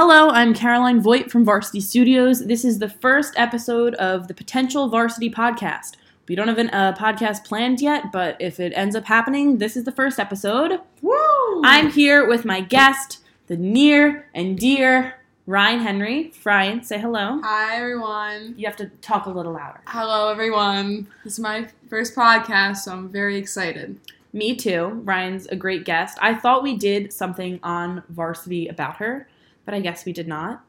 Hello, 0.00 0.28
I'm 0.28 0.54
Caroline 0.54 1.00
Voigt 1.00 1.28
from 1.28 1.44
VarCity 1.44 1.82
Studios. 1.82 2.46
This 2.46 2.64
is 2.64 2.78
the 2.78 2.88
first 2.88 3.34
episode 3.36 3.94
of 3.96 4.28
the 4.28 4.32
Potential 4.32 4.88
VarCity 4.88 5.34
Podcast. 5.34 5.96
We 6.28 6.36
don't 6.36 6.46
have 6.46 6.56
a 6.56 6.72
uh, 6.72 6.96
podcast 6.96 7.44
planned 7.44 7.80
yet, 7.80 8.12
but 8.12 8.36
if 8.38 8.60
it 8.60 8.72
ends 8.76 8.94
up 8.94 9.06
happening, 9.06 9.58
this 9.58 9.76
is 9.76 9.82
the 9.82 9.90
first 9.90 10.20
episode. 10.20 10.78
Woo! 11.02 11.62
I'm 11.64 11.90
here 11.90 12.28
with 12.28 12.44
my 12.44 12.60
guest, 12.60 13.24
the 13.48 13.56
near 13.56 14.30
and 14.36 14.56
dear 14.56 15.16
Ryan 15.48 15.80
Henry. 15.80 16.32
Ryan, 16.44 16.84
say 16.84 17.00
hello. 17.00 17.40
Hi 17.42 17.78
everyone. 17.78 18.54
You 18.56 18.66
have 18.68 18.76
to 18.76 18.86
talk 19.02 19.26
a 19.26 19.30
little 19.30 19.54
louder. 19.54 19.80
Hello 19.88 20.30
everyone. 20.30 21.08
This 21.24 21.32
is 21.32 21.40
my 21.40 21.66
first 21.90 22.14
podcast, 22.14 22.76
so 22.76 22.92
I'm 22.92 23.08
very 23.08 23.36
excited. 23.36 23.98
Me 24.32 24.54
too. 24.54 25.00
Ryan's 25.02 25.46
a 25.46 25.56
great 25.56 25.84
guest. 25.84 26.18
I 26.22 26.34
thought 26.34 26.62
we 26.62 26.76
did 26.76 27.12
something 27.12 27.58
on 27.64 28.04
VarCity 28.14 28.70
about 28.70 28.98
her, 28.98 29.26
but 29.68 29.74
I 29.74 29.80
guess 29.80 30.06
we 30.06 30.14
did 30.14 30.26
not. 30.26 30.64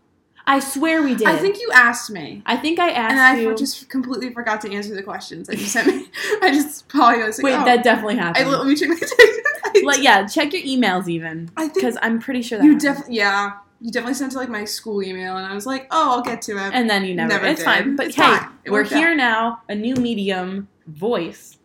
I 0.46 0.60
swear 0.60 1.02
we 1.02 1.16
did. 1.16 1.26
I 1.26 1.38
think 1.38 1.58
you 1.58 1.70
asked 1.74 2.12
me. 2.12 2.44
I 2.46 2.58
think 2.58 2.80
I 2.80 2.90
asked 2.90 3.14
you. 3.14 3.20
And 3.22 3.48
I 3.48 3.52
you. 3.52 3.56
just 3.58 3.88
completely 3.88 4.34
forgot 4.34 4.60
to 4.64 4.74
answer 4.74 4.94
the 4.94 5.02
questions 5.02 5.48
that 5.48 5.58
you 5.58 5.66
sent 5.66 5.88
me. 5.88 6.08
I 6.42 6.52
just 6.52 6.90
probably 6.90 7.24
was 7.24 7.38
like, 7.38 7.46
Wait, 7.46 7.62
oh. 7.62 7.64
that 7.64 7.82
definitely 7.82 8.18
happened. 8.18 8.46
I, 8.46 8.50
let 8.50 8.68
me 8.68 8.76
check 8.76 8.90
my 8.90 8.96
text. 8.96 9.16
Like, 9.86 10.04
yeah, 10.04 10.28
check 10.28 10.52
your 10.52 10.64
emails 10.64 11.08
even 11.08 11.50
I 11.56 11.62
think 11.62 11.76
because 11.76 11.98
I'm 12.02 12.20
pretty 12.20 12.42
sure 12.42 12.58
that 12.58 12.66
you 12.66 12.78
definitely, 12.78 13.16
yeah, 13.16 13.54
you 13.80 13.90
definitely 13.90 14.16
sent 14.16 14.32
it 14.32 14.34
to 14.34 14.40
like 14.40 14.50
my 14.50 14.66
school 14.66 15.02
email, 15.02 15.38
and 15.38 15.46
I 15.46 15.54
was 15.54 15.66
like, 15.66 15.88
oh, 15.92 16.12
I'll 16.12 16.22
get 16.24 16.42
to 16.44 16.58
it. 16.58 16.74
And 16.74 16.90
then 16.90 17.06
you 17.06 17.16
never. 17.16 17.30
Never 17.30 17.46
it's 17.46 17.60
did. 17.60 17.66
fine. 17.66 17.96
But 17.96 18.08
It's 18.08 18.16
hey, 18.18 18.24
fine. 18.24 18.50
We're 18.68 18.84
here 18.84 19.12
out. 19.12 19.18
now. 19.18 19.62
A 19.70 19.76
new 19.76 19.96
medium, 19.96 20.68
voice. 20.88 21.58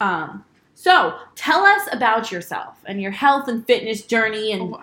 Um. 0.00 0.44
So 0.74 1.18
tell 1.36 1.64
us 1.64 1.82
about 1.92 2.32
yourself 2.32 2.78
and 2.86 3.00
your 3.00 3.12
health 3.12 3.46
and 3.46 3.64
fitness 3.64 4.02
journey, 4.04 4.50
and 4.50 4.74
Oh. 4.74 4.82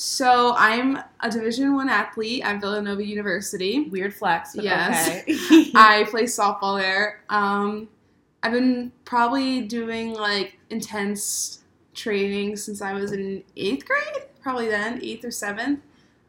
So 0.00 0.54
I'm 0.56 0.96
a 1.18 1.28
Division 1.28 1.74
One 1.74 1.88
athlete 1.88 2.44
at 2.44 2.60
Villanova 2.60 3.04
University. 3.04 3.88
weird 3.88 4.14
flex. 4.14 4.54
But 4.54 4.62
Yes. 4.64 5.08
Okay. 5.08 5.70
I 5.74 6.06
play 6.08 6.22
softball 6.22 6.78
there. 6.80 7.24
Um, 7.28 7.88
I've 8.44 8.52
been 8.52 8.92
probably 9.04 9.62
doing 9.62 10.14
like 10.14 10.56
intense 10.70 11.64
training 11.94 12.54
since 12.54 12.80
I 12.80 12.92
was 12.92 13.10
in 13.10 13.42
eighth 13.56 13.86
grade, 13.86 14.22
probably 14.40 14.68
then, 14.68 15.00
eighth 15.02 15.24
or 15.24 15.32
seventh. 15.32 15.80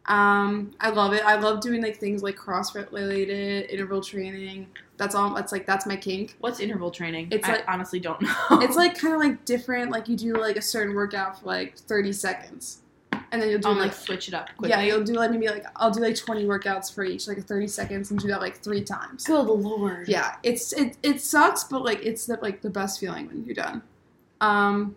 Um, 0.05 0.71
I 0.79 0.89
love 0.89 1.13
it. 1.13 1.23
I 1.23 1.35
love 1.35 1.61
doing 1.61 1.83
like 1.83 1.97
things 1.99 2.23
like 2.23 2.37
CrossFit 2.37 2.91
related, 2.91 3.69
interval 3.69 4.01
training. 4.01 4.65
That's 4.97 5.13
all. 5.13 5.35
That's 5.35 5.51
like 5.51 5.67
that's 5.67 5.85
my 5.85 5.95
kink. 5.95 6.35
What's 6.39 6.59
interval 6.59 6.89
training? 6.89 7.27
It's 7.29 7.47
I 7.47 7.51
like- 7.51 7.65
honestly 7.67 7.99
don't 7.99 8.19
know. 8.23 8.33
It's 8.53 8.75
like 8.75 8.97
kind 8.97 9.13
of 9.13 9.19
like 9.19 9.45
different. 9.45 9.91
Like 9.91 10.07
you 10.09 10.17
do 10.17 10.33
like 10.37 10.55
a 10.57 10.61
certain 10.63 10.95
workout 10.95 11.39
for 11.39 11.45
like 11.45 11.77
thirty 11.77 12.11
seconds, 12.13 12.79
and 13.31 13.41
then 13.41 13.49
you'll 13.49 13.59
do 13.59 13.67
I'll 13.69 13.75
like 13.75 13.89
like 13.91 13.93
switch 13.93 14.27
it 14.27 14.33
up 14.33 14.47
quickly. 14.57 14.69
yeah, 14.69 14.81
you'll 14.81 15.03
do 15.03 15.13
like 15.13 15.31
maybe 15.31 15.47
like 15.47 15.65
I'll 15.75 15.91
do 15.91 15.99
like 16.01 16.15
twenty 16.15 16.45
workouts 16.45 16.93
for 16.93 17.03
each, 17.03 17.27
like 17.27 17.43
thirty 17.45 17.67
seconds, 17.67 18.11
and 18.11 18.19
do 18.19 18.27
that 18.27 18.41
like 18.41 18.57
three 18.57 18.83
times. 18.83 19.25
Good 19.25 19.43
lord. 19.47 20.07
yeah 20.07 20.35
it's 20.43 20.73
it, 20.73 20.97
it 21.03 21.21
sucks 21.21 21.63
but 21.65 21.83
like 21.83 22.05
it's 22.05 22.25
the, 22.25 22.37
like 22.41 22.61
the 22.61 22.69
best 22.69 22.99
feeling 22.99 23.27
when 23.27 23.43
you're 23.45 23.55
done 23.55 23.81
um 24.41 24.95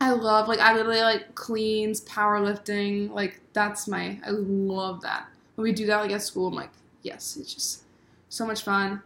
i 0.00 0.10
love 0.10 0.48
like 0.48 0.58
i 0.58 0.74
literally 0.74 1.00
like 1.02 1.32
cleans 1.36 2.00
powerlifting 2.02 3.10
like 3.12 3.40
that's 3.52 3.86
my 3.86 4.18
i 4.26 4.30
love 4.30 5.00
that 5.02 5.26
when 5.54 5.62
we 5.62 5.72
do 5.72 5.86
that 5.86 5.98
like 6.00 6.10
at 6.10 6.20
school 6.22 6.48
i'm 6.48 6.54
like 6.54 6.70
yes 7.02 7.36
it's 7.36 7.54
just 7.54 7.82
so 8.28 8.44
much 8.44 8.62
fun 8.64 9.00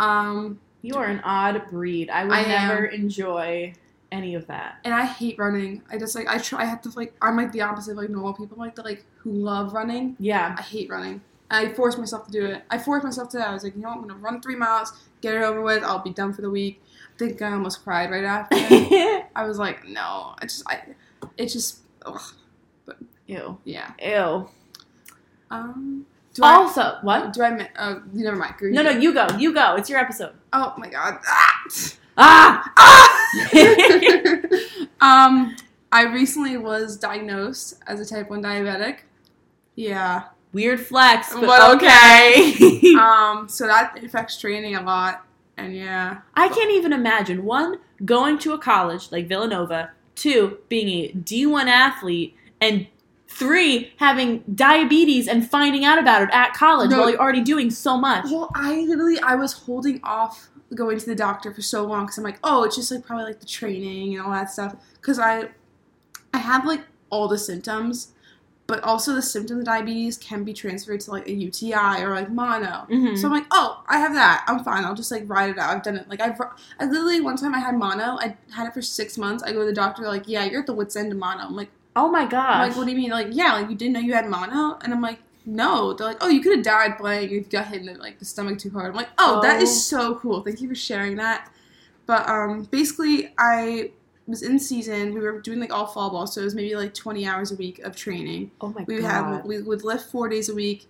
um 0.00 0.58
You 0.82 0.94
are 0.96 1.06
an 1.06 1.20
odd 1.24 1.62
breed. 1.70 2.10
I 2.10 2.24
would 2.24 2.32
I 2.34 2.40
am. 2.42 2.68
never 2.68 2.84
enjoy 2.86 3.72
any 4.14 4.34
of 4.34 4.46
that. 4.46 4.78
and 4.84 4.94
i 4.94 5.04
hate 5.04 5.36
running 5.38 5.82
i 5.90 5.98
just 5.98 6.14
like 6.14 6.26
i 6.28 6.38
try 6.38 6.62
i 6.62 6.64
have 6.64 6.80
to 6.80 6.88
like 6.96 7.12
i'm 7.20 7.36
like 7.36 7.50
the 7.52 7.60
opposite 7.60 7.92
of 7.92 7.96
like 7.98 8.10
normal 8.10 8.32
people 8.32 8.56
like 8.56 8.74
the 8.74 8.82
like 8.82 9.04
who 9.18 9.32
love 9.32 9.72
running 9.74 10.14
Yeah. 10.18 10.54
I 10.58 10.62
hate 10.62 10.88
running. 10.90 11.20
I 11.50 11.72
forced 11.74 11.98
myself 11.98 12.26
to 12.26 12.32
do 12.32 12.44
it. 12.46 12.62
I 12.70 12.78
forced 12.78 13.04
myself 13.04 13.28
to. 13.30 13.38
I 13.38 13.52
was 13.52 13.62
like, 13.64 13.74
you 13.76 13.82
know, 13.82 13.88
what? 13.90 13.98
I'm 13.98 14.08
gonna 14.08 14.14
run 14.20 14.40
three 14.40 14.56
miles, 14.56 14.92
get 15.20 15.34
it 15.34 15.42
over 15.42 15.60
with. 15.60 15.82
I'll 15.84 16.02
be 16.02 16.10
done 16.10 16.32
for 16.32 16.42
the 16.42 16.50
week. 16.50 16.82
I 17.14 17.18
think 17.18 17.40
I 17.42 17.52
almost 17.52 17.84
cried 17.84 18.10
right 18.10 18.24
after. 18.24 18.56
I 19.36 19.44
was 19.44 19.58
like, 19.58 19.86
no, 19.86 20.34
I 20.40 20.46
just, 20.46 20.62
I, 20.66 20.80
it 21.36 21.46
just, 21.48 21.80
ugh, 22.04 22.20
Ew. 23.26 23.58
yeah. 23.64 23.92
Ew. 24.02 24.48
Um, 25.50 26.06
do 26.32 26.42
I, 26.42 26.54
Also, 26.54 26.98
what? 27.02 27.32
do 27.32 27.42
I, 27.42 27.68
uh, 27.76 28.00
never 28.12 28.36
mind. 28.36 28.54
Go, 28.58 28.66
No, 28.68 28.82
no, 28.82 28.90
you 28.90 29.12
go. 29.14 29.26
You 29.38 29.54
go. 29.54 29.76
It's 29.76 29.88
your 29.88 29.98
episode. 30.00 30.32
Oh 30.52 30.74
my 30.78 30.88
god. 30.88 31.18
Ah! 31.26 31.62
Ah! 32.16 32.72
Ah! 32.76 33.28
um, 35.26 35.56
I 35.92 36.02
recently 36.02 36.56
was 36.56 36.96
diagnosed 36.96 37.82
as 37.86 38.00
a 38.00 38.06
type 38.06 38.30
one 38.30 38.42
diabetic. 38.42 39.00
Yeah. 39.76 40.24
Weird 40.52 40.80
flex, 40.80 41.32
but, 41.32 41.46
But 41.46 41.76
okay. 41.76 42.94
Um, 42.98 43.48
so 43.48 43.66
that 43.66 44.02
affects 44.04 44.38
training 44.38 44.76
a 44.76 44.82
lot, 44.82 45.26
and 45.56 45.74
yeah. 45.74 46.18
I 46.34 46.48
can't 46.48 46.70
even 46.70 46.92
imagine 46.92 47.44
one 47.44 47.78
going 48.04 48.38
to 48.40 48.52
a 48.52 48.58
college 48.58 49.10
like 49.10 49.26
Villanova, 49.26 49.90
two 50.14 50.58
being 50.68 50.88
a 50.88 51.12
D1 51.12 51.66
athlete, 51.66 52.36
and 52.60 52.86
three 53.26 53.92
having 53.96 54.44
diabetes 54.54 55.26
and 55.26 55.48
finding 55.50 55.84
out 55.84 55.98
about 55.98 56.22
it 56.22 56.28
at 56.32 56.54
college 56.54 56.90
No. 56.90 57.00
while 57.00 57.10
you're 57.10 57.20
already 57.20 57.42
doing 57.42 57.68
so 57.70 57.98
much. 57.98 58.26
Well, 58.26 58.48
I 58.54 58.76
literally 58.82 59.18
I 59.18 59.34
was 59.34 59.52
holding 59.52 60.00
off 60.04 60.50
going 60.74 60.98
to 60.98 61.06
the 61.06 61.14
doctor 61.14 61.52
for 61.52 61.62
so 61.62 61.84
long 61.84 62.04
because 62.06 62.18
I'm 62.18 62.24
like, 62.24 62.38
oh, 62.44 62.64
it's 62.64 62.76
just 62.76 62.90
like 62.90 63.04
probably 63.04 63.24
like 63.24 63.40
the 63.40 63.46
training 63.46 64.14
and 64.16 64.24
all 64.24 64.32
that 64.32 64.50
stuff. 64.50 64.76
Because 64.94 65.18
I, 65.18 65.48
I 66.32 66.38
have 66.38 66.64
like 66.64 66.82
all 67.10 67.28
the 67.28 67.38
symptoms, 67.38 68.12
but 68.66 68.82
also 68.82 69.14
the 69.14 69.22
symptoms 69.22 69.60
of 69.60 69.64
diabetes 69.66 70.16
can 70.16 70.42
be 70.42 70.52
transferred 70.52 71.00
to 71.00 71.10
like 71.10 71.28
a 71.28 71.32
UTI 71.32 72.02
or 72.02 72.14
like 72.14 72.30
mono. 72.30 72.86
Mhm. 72.90 73.16
So 73.18 73.26
I'm 73.26 73.32
like, 73.32 73.46
oh, 73.50 73.82
I 73.86 73.98
have 73.98 74.14
that. 74.14 74.44
I'm 74.48 74.64
fine. 74.64 74.84
I'll 74.84 74.94
just 74.94 75.10
like 75.10 75.24
ride 75.26 75.50
it 75.50 75.58
out. 75.58 75.76
I've 75.76 75.82
done 75.82 75.96
it. 75.96 76.08
Like 76.08 76.20
I've, 76.20 76.40
I 76.80 76.86
literally 76.86 77.20
one 77.20 77.36
time 77.36 77.54
I 77.54 77.58
had 77.60 77.76
mono. 77.76 78.18
I 78.18 78.36
had 78.52 78.66
it 78.66 78.74
for 78.74 78.82
six 78.82 79.18
months. 79.18 79.42
I 79.42 79.52
go 79.52 79.60
to 79.60 79.66
the 79.66 79.72
doctor 79.72 80.02
like, 80.04 80.24
yeah, 80.26 80.44
you're 80.44 80.60
at 80.60 80.66
the 80.66 80.72
wits 80.72 80.96
end 80.96 81.12
of 81.12 81.18
mono. 81.18 81.42
I'm 81.44 81.54
like, 81.56 81.70
oh 81.94 82.08
my 82.10 82.22
I'm 82.22 82.68
like, 82.68 82.76
what 82.76 82.84
do 82.86 82.90
you 82.90 82.96
mean? 82.96 83.10
Like, 83.10 83.28
yeah, 83.30 83.52
like 83.52 83.68
you 83.70 83.76
didn't 83.76 83.92
know 83.92 84.00
you 84.00 84.14
had 84.14 84.28
mono, 84.28 84.78
and 84.82 84.92
I'm 84.92 85.00
like, 85.00 85.20
no. 85.46 85.92
They're 85.92 86.06
like, 86.08 86.18
oh, 86.20 86.28
you 86.28 86.40
could 86.40 86.56
have 86.56 86.64
died 86.64 86.98
playing. 86.98 87.30
You 87.30 87.40
got 87.42 87.66
hit 87.66 87.80
in 87.80 87.86
the, 87.86 87.94
like 87.94 88.18
the 88.18 88.24
stomach 88.24 88.58
too 88.58 88.70
hard. 88.70 88.90
I'm 88.90 88.96
like, 88.96 89.10
oh, 89.18 89.40
that 89.42 89.58
Oh. 89.60 89.62
is 89.62 89.86
so 89.86 90.14
cool. 90.16 90.42
Thank 90.42 90.60
you 90.60 90.68
for 90.68 90.74
sharing 90.74 91.16
that. 91.16 91.50
But 92.06 92.28
um, 92.28 92.64
basically, 92.64 93.32
I 93.38 93.92
was 94.26 94.42
in 94.42 94.58
season. 94.58 95.14
We 95.14 95.20
were 95.20 95.40
doing 95.40 95.60
like 95.60 95.72
all 95.72 95.86
fall 95.86 96.10
ball, 96.10 96.26
so 96.26 96.40
it 96.40 96.44
was 96.44 96.54
maybe 96.54 96.74
like 96.76 96.94
20 96.94 97.26
hours 97.26 97.52
a 97.52 97.56
week 97.56 97.78
of 97.80 97.94
training. 97.96 98.50
oh 98.60 98.68
my 98.68 98.84
We 98.86 99.00
god. 99.00 99.10
had 99.36 99.44
we 99.44 99.60
would 99.62 99.84
lift 99.84 100.10
four 100.10 100.28
days 100.28 100.48
a 100.48 100.54
week, 100.54 100.86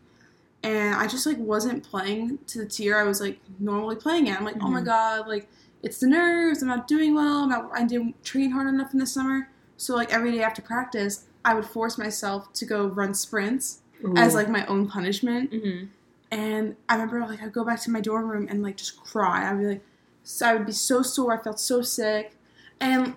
and 0.62 0.94
I 0.94 1.06
just 1.06 1.26
like 1.26 1.38
wasn't 1.38 1.82
playing 1.84 2.38
to 2.48 2.59
the 2.59 2.66
tier 2.66 2.97
I 2.97 3.03
was 3.04 3.21
like 3.21 3.38
normally 3.59 3.97
playing 3.97 4.28
at. 4.28 4.38
I'm 4.38 4.44
like, 4.44 4.56
oh 4.60 4.69
my 4.69 4.81
Mhm. 4.81 4.84
god, 4.86 5.28
like 5.28 5.48
it's 5.82 5.98
the 5.98 6.06
nerves. 6.06 6.62
I'm 6.62 6.69
not 6.69 6.88
doing 6.88 7.15
well. 7.15 7.42
I'm 7.44 7.48
not. 7.50 7.71
I 7.75 7.84
didn't 7.84 8.22
train 8.25 8.50
hard 8.50 8.69
enough 8.69 8.92
in 8.92 8.98
the 9.00 9.06
summer. 9.06 9.50
So 9.76 9.94
like 9.94 10.12
every 10.12 10.32
day 10.32 10.42
after 10.42 10.62
practice, 10.62 11.26
I 11.44 11.54
would 11.54 11.66
force 11.66 11.98
myself 11.98 12.53
to 12.54 12.65
go 12.65 12.86
run 12.86 13.15
sprints 13.15 13.81
as 14.16 14.34
like 14.34 14.48
my 14.48 14.66
own 14.66 14.88
punishment. 14.88 15.53
hmm 15.53 15.84
And 16.31 16.76
I 16.88 16.94
remember 16.94 17.20
like 17.20 17.42
I'd 17.42 17.53
go 17.53 17.65
back 17.65 17.81
to 17.82 17.91
my 17.91 18.00
dorm 18.00 18.28
room 18.28 18.47
and 18.50 18.62
like 18.62 18.76
just 18.76 19.03
cry. 19.03 19.50
I'd 19.50 19.59
be 19.59 19.66
like, 19.66 19.84
so 20.22 20.47
I 20.48 20.54
would 20.54 20.66
be 20.66 20.72
so 20.72 21.03
sore. 21.03 21.38
I 21.38 21.42
felt 21.42 21.60
so 21.60 21.82
sick, 21.82 22.37
and 22.81 23.16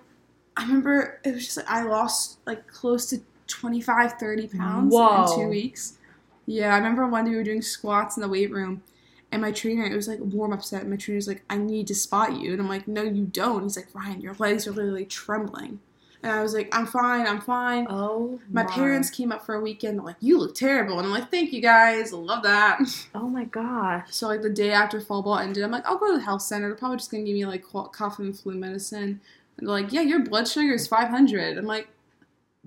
I 0.56 0.62
remember 0.62 1.20
it 1.24 1.34
was 1.34 1.44
just 1.44 1.56
like 1.56 1.70
I 1.70 1.82
lost 1.82 2.38
like 2.46 2.66
close 2.66 3.06
to 3.10 3.20
25, 3.46 4.12
30 4.14 4.48
pounds 4.48 4.92
Whoa. 4.92 5.24
in 5.24 5.38
two 5.38 5.48
weeks. 5.48 5.94
Yeah, 6.46 6.74
I 6.74 6.78
remember 6.78 7.06
one 7.06 7.24
day 7.24 7.30
we 7.30 7.36
were 7.36 7.44
doing 7.44 7.62
squats 7.62 8.16
in 8.16 8.22
the 8.22 8.28
weight 8.28 8.50
room, 8.50 8.82
and 9.32 9.42
my 9.42 9.52
trainer 9.52 9.84
it 9.84 9.94
was 9.96 10.08
like 10.08 10.18
warm 10.20 10.52
up 10.52 10.62
set. 10.64 10.86
My 10.86 10.96
trainer's 10.96 11.28
like, 11.28 11.42
I 11.50 11.56
need 11.58 11.86
to 11.88 11.94
spot 11.94 12.38
you, 12.40 12.52
and 12.52 12.60
I'm 12.60 12.68
like, 12.68 12.86
No, 12.88 13.02
you 13.02 13.24
don't. 13.24 13.62
He's 13.64 13.76
like, 13.76 13.94
Ryan, 13.94 14.20
your 14.20 14.34
legs 14.38 14.66
are 14.66 14.72
literally 14.72 15.04
trembling, 15.06 15.80
and 16.22 16.32
I 16.32 16.42
was 16.42 16.52
like, 16.54 16.68
I'm 16.76 16.86
fine, 16.86 17.26
I'm 17.26 17.40
fine. 17.40 17.86
Oh 17.88 18.40
My 18.50 18.62
my. 18.64 18.70
parents 18.70 19.08
came 19.10 19.30
up 19.32 19.44
for 19.46 19.54
a 19.54 19.60
weekend. 19.60 19.98
They're 19.98 20.04
like, 20.04 20.16
"You 20.20 20.38
look 20.38 20.54
terrible," 20.54 20.98
and 20.98 21.06
I'm 21.06 21.12
like, 21.12 21.30
"Thank 21.30 21.52
you 21.52 21.60
guys, 21.62 22.12
love 22.12 22.42
that." 22.42 22.80
Oh 23.14 23.28
my 23.28 23.44
gosh. 23.44 24.06
So 24.10 24.26
like 24.28 24.42
the 24.42 24.50
day 24.50 24.70
after 24.72 25.00
fall 25.00 25.22
ball 25.22 25.38
ended, 25.38 25.62
I'm 25.64 25.70
like, 25.70 25.86
"I'll 25.86 25.98
go 25.98 26.10
to 26.12 26.18
the 26.18 26.24
health 26.24 26.42
center. 26.42 26.68
They're 26.68 26.76
probably 26.76 26.98
just 26.98 27.10
gonna 27.10 27.24
give 27.24 27.34
me 27.34 27.46
like 27.46 27.64
cough 27.92 28.18
and 28.18 28.36
flu 28.38 28.54
medicine." 28.54 29.20
And 29.58 29.66
they're 29.68 29.74
like, 29.74 29.92
"Yeah, 29.92 30.02
your 30.02 30.20
blood 30.24 30.46
sugar 30.48 30.72
is 30.74 30.86
500." 30.86 31.56
I'm 31.58 31.64
like, 31.66 31.88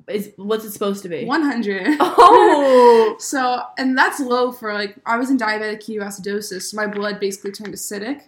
Is 0.07 0.31
what's 0.37 0.65
it 0.65 0.71
supposed 0.71 1.03
to 1.03 1.09
be? 1.09 1.25
100. 1.25 1.97
Oh. 1.99 3.15
so 3.19 3.61
and 3.77 3.97
that's 3.97 4.19
low 4.19 4.51
for 4.51 4.73
like 4.73 4.95
I 5.05 5.17
was 5.17 5.29
in 5.29 5.37
diabetic 5.37 5.83
ketoacidosis, 5.85 6.63
so 6.63 6.77
my 6.77 6.87
blood 6.87 7.19
basically 7.19 7.51
turned 7.51 7.73
acidic. 7.73 8.23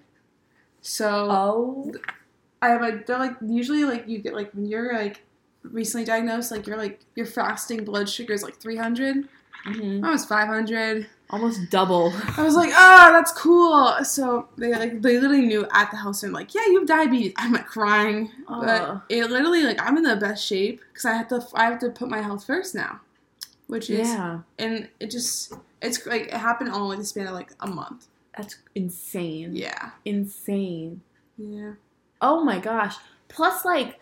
So 0.81 1.28
Oh. 1.31 1.92
I 2.63 2.69
have 2.69 2.81
like 2.81 3.06
they're 3.06 3.19
like 3.19 3.36
usually 3.42 3.83
like 3.83 4.07
you 4.07 4.18
get 4.19 4.33
like 4.33 4.54
when 4.54 4.65
you're 4.65 4.94
like 4.94 5.24
recently 5.63 6.06
diagnosed, 6.06 6.51
like 6.51 6.65
you're 6.68 6.77
like 6.86 7.01
your 7.15 7.25
fasting 7.25 7.83
blood 7.83 8.07
sugar 8.10 8.33
is 8.33 8.44
like 8.44 8.57
300. 8.57 9.27
hmm 9.65 10.04
I 10.06 10.10
was 10.12 10.25
500. 10.25 11.07
Almost 11.30 11.71
double. 11.71 12.13
I 12.38 12.44
was 12.44 12.56
like, 12.56 12.69
ah, 12.74 13.10
that's 13.12 13.31
cool. 13.31 13.98
So 14.04 14.48
they 14.57 14.71
like 14.71 15.01
they 15.01 15.13
literally 15.19 15.42
knew 15.51 15.65
at 15.71 15.89
the 15.92 15.98
house 15.98 16.24
and 16.24 16.31
like, 16.33 16.54
yeah, 16.54 16.62
you 16.68 16.80
have 16.80 16.88
diabetes. 16.88 17.33
I'm 17.38 17.54
like 17.54 17.65
crying, 17.65 18.30
Ugh. 18.48 18.62
but 18.66 19.01
it 19.09 19.30
literally 19.31 19.63
like 19.63 19.80
I'm 19.81 19.98
in 19.98 20.04
the 20.04 20.16
best 20.16 20.45
shape 20.45 20.81
because 20.92 21.06
I 21.06 21.13
have 21.13 21.27
to 21.30 21.39
I 21.56 21.66
have 21.66 21.80
to 21.80 21.89
put 21.89 22.07
my 22.09 22.21
health 22.21 22.45
first 22.45 22.75
now. 22.75 23.01
which 23.68 23.89
is 23.89 24.07
Yeah. 24.09 24.42
and 24.59 24.89
it 25.00 25.09
just 25.09 25.54
it's 25.81 26.06
like 26.06 26.24
it 26.27 26.33
happened 26.50 26.69
all 26.71 26.92
in 26.94 27.00
the 27.00 27.06
span 27.06 27.27
of 27.27 27.33
like 27.33 27.51
a 27.59 27.68
month. 27.68 28.07
That's 28.38 28.56
insane. 28.75 29.56
Yeah. 29.56 29.92
Insane. 30.06 31.01
Yeah. 31.38 31.74
Oh 32.24 32.44
my 32.44 32.58
gosh. 32.58 32.96
Plus, 33.28 33.66
like, 33.66 34.00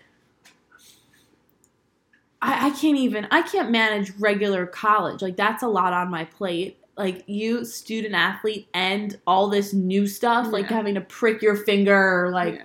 I, 2.41 2.68
I 2.68 2.69
can't 2.69 2.97
even, 2.97 3.27
I 3.31 3.41
can't 3.41 3.71
manage 3.71 4.12
regular 4.19 4.65
college. 4.65 5.21
Like, 5.21 5.35
that's 5.35 5.63
a 5.63 5.68
lot 5.68 5.91
on 5.91 6.09
my 6.09 6.25
plate. 6.25 6.77
Like, 6.95 7.23
you, 7.27 7.65
student 7.65 8.13
athlete, 8.13 8.68
and 8.73 9.18
all 9.27 9.50
this 9.50 9.73
new 9.73 10.07
stuff, 10.07 10.51
like 10.51 10.68
having 10.68 10.95
to 10.95 11.01
prick 11.01 11.41
your 11.41 11.56
finger, 11.56 12.25
or 12.25 12.31
like, 12.31 12.56
yeah. 12.56 12.63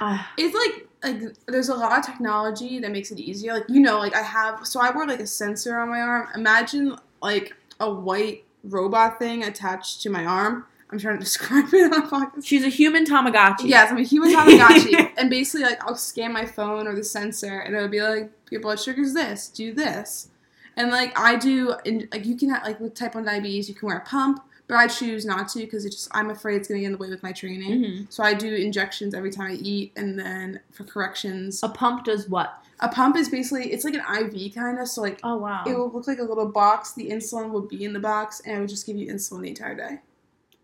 ah, 0.00 0.32
it's 0.38 0.54
like 0.54 0.88
like 1.02 1.34
there's 1.46 1.68
a 1.68 1.74
lot 1.74 1.98
of 1.98 2.04
technology 2.04 2.78
that 2.78 2.90
makes 2.90 3.10
it 3.10 3.18
easier. 3.18 3.54
Like 3.54 3.64
you 3.68 3.80
know, 3.80 3.98
like 3.98 4.14
I 4.14 4.22
have 4.22 4.66
so 4.66 4.80
I 4.80 4.90
wear 4.90 5.06
like 5.06 5.20
a 5.20 5.26
sensor 5.26 5.78
on 5.78 5.88
my 5.88 6.00
arm. 6.00 6.28
Imagine 6.34 6.96
like 7.22 7.54
a 7.78 7.92
white 7.92 8.44
robot 8.64 9.18
thing 9.18 9.44
attached 9.44 10.02
to 10.02 10.10
my 10.10 10.24
arm. 10.24 10.66
I'm 10.92 10.98
trying 10.98 11.18
to 11.18 11.20
describe 11.24 11.72
it 11.72 11.92
on 11.92 12.02
a 12.02 12.06
podcast. 12.06 12.44
she's 12.46 12.64
a 12.64 12.68
human 12.68 13.04
Tamagotchi. 13.04 13.64
Yes, 13.64 13.90
I'm 13.90 13.98
a 13.98 14.02
human 14.02 14.30
Tamagotchi, 14.32 15.12
and 15.18 15.30
basically 15.30 15.62
like 15.66 15.82
I'll 15.84 15.96
scan 15.96 16.32
my 16.32 16.44
phone 16.44 16.86
or 16.86 16.94
the 16.94 17.04
sensor, 17.04 17.60
and 17.60 17.74
it'll 17.74 17.88
be 17.88 18.02
like 18.02 18.30
your 18.50 18.60
blood 18.60 18.80
sugar's 18.80 19.14
this, 19.14 19.48
do 19.48 19.72
this, 19.72 20.28
and 20.76 20.90
like 20.90 21.16
I 21.18 21.36
do, 21.36 21.74
and 21.86 22.08
like 22.12 22.24
you 22.26 22.36
can 22.36 22.50
have 22.50 22.64
like 22.64 22.80
with 22.80 22.94
type 22.94 23.14
one 23.14 23.24
diabetes, 23.24 23.68
you 23.68 23.74
can 23.74 23.86
wear 23.88 23.98
a 23.98 24.04
pump, 24.04 24.42
but 24.66 24.76
I 24.76 24.86
choose 24.88 25.24
not 25.24 25.48
to 25.50 25.60
because 25.60 25.84
it 25.84 25.90
just 25.90 26.08
I'm 26.12 26.30
afraid 26.30 26.56
it's 26.56 26.68
gonna 26.68 26.80
get 26.80 26.86
in 26.86 26.92
the 26.92 26.98
way 26.98 27.08
with 27.10 27.22
my 27.22 27.32
training. 27.32 27.80
Mhm. 27.80 28.12
So 28.12 28.22
I 28.22 28.34
do 28.34 28.52
injections 28.54 29.14
every 29.14 29.30
time 29.30 29.50
I 29.52 29.54
eat, 29.54 29.92
and 29.96 30.18
then 30.18 30.60
for 30.72 30.84
corrections, 30.84 31.60
A 31.62 31.68
pump 31.68 32.04
does 32.04 32.28
what? 32.28 32.54
a 32.82 32.88
pump 32.88 33.14
is 33.14 33.28
basically 33.28 33.70
it's 33.72 33.84
like 33.84 33.92
an 33.94 34.00
IV 34.00 34.54
kind 34.54 34.78
of. 34.78 34.88
So 34.88 35.02
like 35.02 35.20
Oh, 35.22 35.36
wow. 35.36 35.64
it 35.66 35.76
will 35.76 35.90
look 35.92 36.06
like 36.08 36.18
a 36.18 36.22
little 36.22 36.46
box. 36.46 36.92
The 36.94 37.10
insulin 37.10 37.50
will 37.50 37.60
be 37.60 37.84
in 37.84 37.92
the 37.92 38.00
box, 38.00 38.40
and 38.44 38.56
it 38.56 38.60
will 38.60 38.66
just 38.66 38.86
give 38.86 38.96
you 38.96 39.06
insulin 39.12 39.42
the 39.42 39.48
entire 39.50 39.74
day. 39.74 40.00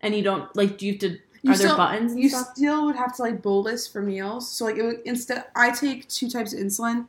And 0.01 0.15
you 0.15 0.23
don't, 0.23 0.53
like, 0.55 0.77
do 0.77 0.85
you 0.85 0.93
have 0.93 0.99
to, 1.01 1.17
You 1.41 1.51
are 1.51 1.55
still, 1.55 1.67
there 1.69 1.77
buttons 1.77 2.15
You 2.15 2.29
stuff? 2.29 2.47
still 2.55 2.85
would 2.85 2.95
have 2.95 3.15
to 3.17 3.21
like 3.21 3.41
bolus 3.41 3.87
for 3.87 4.01
meals. 4.01 4.49
So 4.49 4.65
like 4.65 4.77
it 4.77 4.83
would 4.83 4.99
instead. 5.05 5.45
I 5.55 5.71
take 5.71 6.07
two 6.09 6.29
types 6.29 6.53
of 6.53 6.59
insulin. 6.59 7.05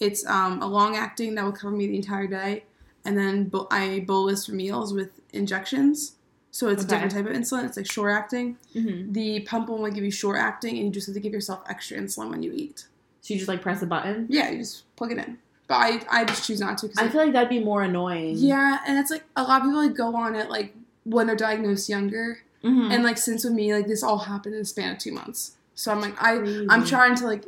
It's 0.00 0.26
um, 0.26 0.60
a 0.62 0.66
long 0.66 0.96
acting 0.96 1.34
that 1.36 1.44
will 1.44 1.52
cover 1.52 1.74
me 1.76 1.86
the 1.86 1.96
entire 1.96 2.26
day, 2.26 2.64
and 3.04 3.16
then 3.16 3.44
bo- 3.44 3.68
I 3.70 4.00
bolus 4.06 4.46
for 4.46 4.52
meals 4.52 4.92
with 4.92 5.10
injections. 5.32 6.16
So 6.50 6.68
it's 6.68 6.84
Okay. 6.84 6.96
a 6.96 7.00
different 7.00 7.12
type 7.12 7.26
of 7.26 7.32
insulin. 7.40 7.64
It's 7.66 7.76
like 7.76 7.90
short 7.90 8.12
acting. 8.12 8.56
hmm 8.74 9.12
The 9.12 9.40
pump 9.40 9.68
will 9.68 9.76
only 9.76 9.90
give 9.92 10.04
you 10.04 10.10
short 10.10 10.38
acting, 10.38 10.76
and 10.76 10.86
you 10.86 10.90
just 10.90 11.06
have 11.06 11.14
to 11.14 11.20
give 11.20 11.32
yourself 11.32 11.60
extra 11.68 11.96
insulin 11.98 12.30
when 12.30 12.42
you 12.42 12.52
eat. 12.54 12.86
So 13.22 13.32
you 13.34 13.38
just, 13.38 13.48
like, 13.48 13.62
press 13.62 13.80
a 13.82 13.86
button? 13.86 14.26
Yeah, 14.28 14.50
you 14.50 14.58
just 14.58 14.94
plug 14.96 15.12
it 15.12 15.18
in. 15.18 15.38
But 15.68 15.74
I, 15.76 16.00
I 16.10 16.24
just 16.24 16.44
choose 16.46 16.60
not 16.60 16.76
to. 16.78 16.88
Cause 16.88 16.98
I 16.98 17.02
like, 17.04 17.12
feel 17.12 17.22
like 17.24 17.32
that'd 17.32 17.48
be 17.48 17.60
more 17.62 17.82
annoying. 17.82 18.34
yeah, 18.36 18.78
and 18.86 18.98
it's 18.98 19.10
like 19.12 19.24
a 19.36 19.42
lot 19.44 19.60
of 19.62 19.66
people 19.68 19.86
like 19.86 19.94
go 19.94 20.14
on 20.16 20.34
it 20.34 20.50
like 20.50 20.74
when 21.04 21.26
they're 21.26 21.36
diagnosed 21.36 21.88
younger, 21.88 22.38
Mhm. 22.64 22.92
and 22.92 23.02
like 23.04 23.18
since 23.18 23.44
with 23.44 23.52
me 23.54 23.74
like 23.74 23.86
this 23.86 24.02
all 24.02 24.18
happened 24.18 24.54
in 24.54 24.60
the 24.60 24.64
span 24.66 24.92
of 24.92 24.98
two 24.98 25.12
months. 25.12 25.52
So 25.74 25.90
I'm 25.90 26.00
like 26.00 26.14
I 26.22 26.38
Crazy. 26.38 26.66
I'm 26.70 26.84
trying 26.84 27.14
to 27.16 27.26
like 27.26 27.44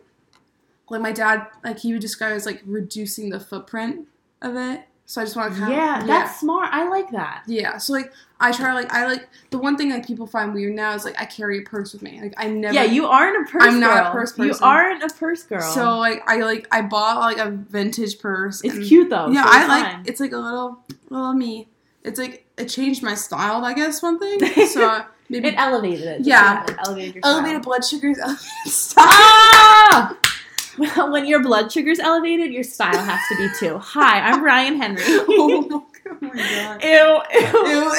like 0.90 1.00
my 1.00 1.12
dad 1.12 1.46
like 1.64 1.78
he 1.78 1.92
would 1.92 2.02
describe 2.02 2.32
it 2.32 2.36
as 2.36 2.46
like 2.46 2.62
reducing 2.66 3.30
the 3.30 3.40
footprint 3.40 4.06
of 4.42 4.56
it. 4.56 4.82
So 5.06 5.20
I 5.20 5.24
just 5.24 5.36
want 5.36 5.52
to 5.52 5.60
kind 5.60 5.72
Yeah, 5.72 6.00
of 6.00 6.06
that's 6.06 6.40
smart. 6.40 6.70
I 6.72 6.88
like 6.88 7.10
that. 7.10 7.42
yeah. 7.46 7.76
So 7.76 7.92
like 7.92 8.10
I 8.40 8.52
try 8.52 8.72
like 8.72 8.90
I 8.92 9.06
like 9.06 9.28
the 9.50 9.58
one 9.58 9.76
thing 9.76 9.90
like 9.90 10.06
people 10.06 10.26
find 10.26 10.52
weird 10.54 10.74
now 10.74 10.94
is 10.94 11.04
like 11.04 11.20
I 11.20 11.26
carry 11.26 11.58
a 11.58 11.62
purse 11.62 11.92
with 11.92 12.00
me. 12.02 12.20
Like 12.22 12.34
I 12.38 12.48
never 12.48 12.74
yeah, 12.74 12.84
you 12.84 13.06
aren't 13.06 13.46
a 13.46 13.50
purse 13.52 13.62
I'm 13.64 13.80
not 13.80 13.98
a 13.98 14.02
girl. 14.04 14.12
purse 14.12 14.38
You 14.38 14.54
aren't 14.62 15.02
a 15.02 15.14
purse 15.14 15.42
girl. 15.42 15.60
So 15.60 15.98
like 15.98 16.22
I 16.26 16.38
like 16.40 16.66
I 16.72 16.80
bought 16.82 17.20
like 17.20 17.36
a 17.38 17.50
vintage 17.50 18.18
purse. 18.18 18.62
it's 18.64 18.74
and- 18.76 18.84
cute 18.84 19.10
though. 19.10 19.28
Yeah, 19.28 19.44
so 19.44 19.50
I 19.52 19.66
like 19.66 20.08
it's 20.08 20.20
like 20.20 20.32
a 20.32 20.38
little 20.38 20.80
little 21.10 21.34
me. 21.34 21.68
It's 22.02 22.18
like 22.18 22.43
it 22.56 22.66
changed 22.66 23.02
my 23.02 23.14
style, 23.14 23.64
I 23.64 23.74
guess 23.74 24.02
one 24.02 24.18
thing. 24.18 24.40
So 24.68 25.04
maybe 25.28 25.48
It 25.48 25.54
elevated 25.56 26.06
it. 26.06 26.20
Yeah. 26.22 26.64
It 26.64 26.76
elevated 26.86 27.14
your 27.16 27.22
style. 27.22 27.34
elevated 27.38 27.62
blood 27.62 27.84
sugars, 27.84 28.18
elevated 28.18 28.42
style. 28.66 29.04
Ah! 29.08 30.16
Well, 30.78 31.12
when 31.12 31.26
your 31.26 31.40
blood 31.42 31.70
sugar's 31.70 32.00
elevated, 32.00 32.52
your 32.52 32.64
style 32.64 32.98
has 32.98 33.20
to 33.28 33.36
be 33.36 33.48
too. 33.60 33.78
Hi, 33.78 34.20
I'm 34.20 34.42
Ryan 34.44 34.76
Henry. 34.80 35.02
oh 35.06 35.86
my 36.20 36.28
god. 36.36 36.82
Ew, 36.82 37.22
ew. 37.40 37.66
Ew, 37.66 37.92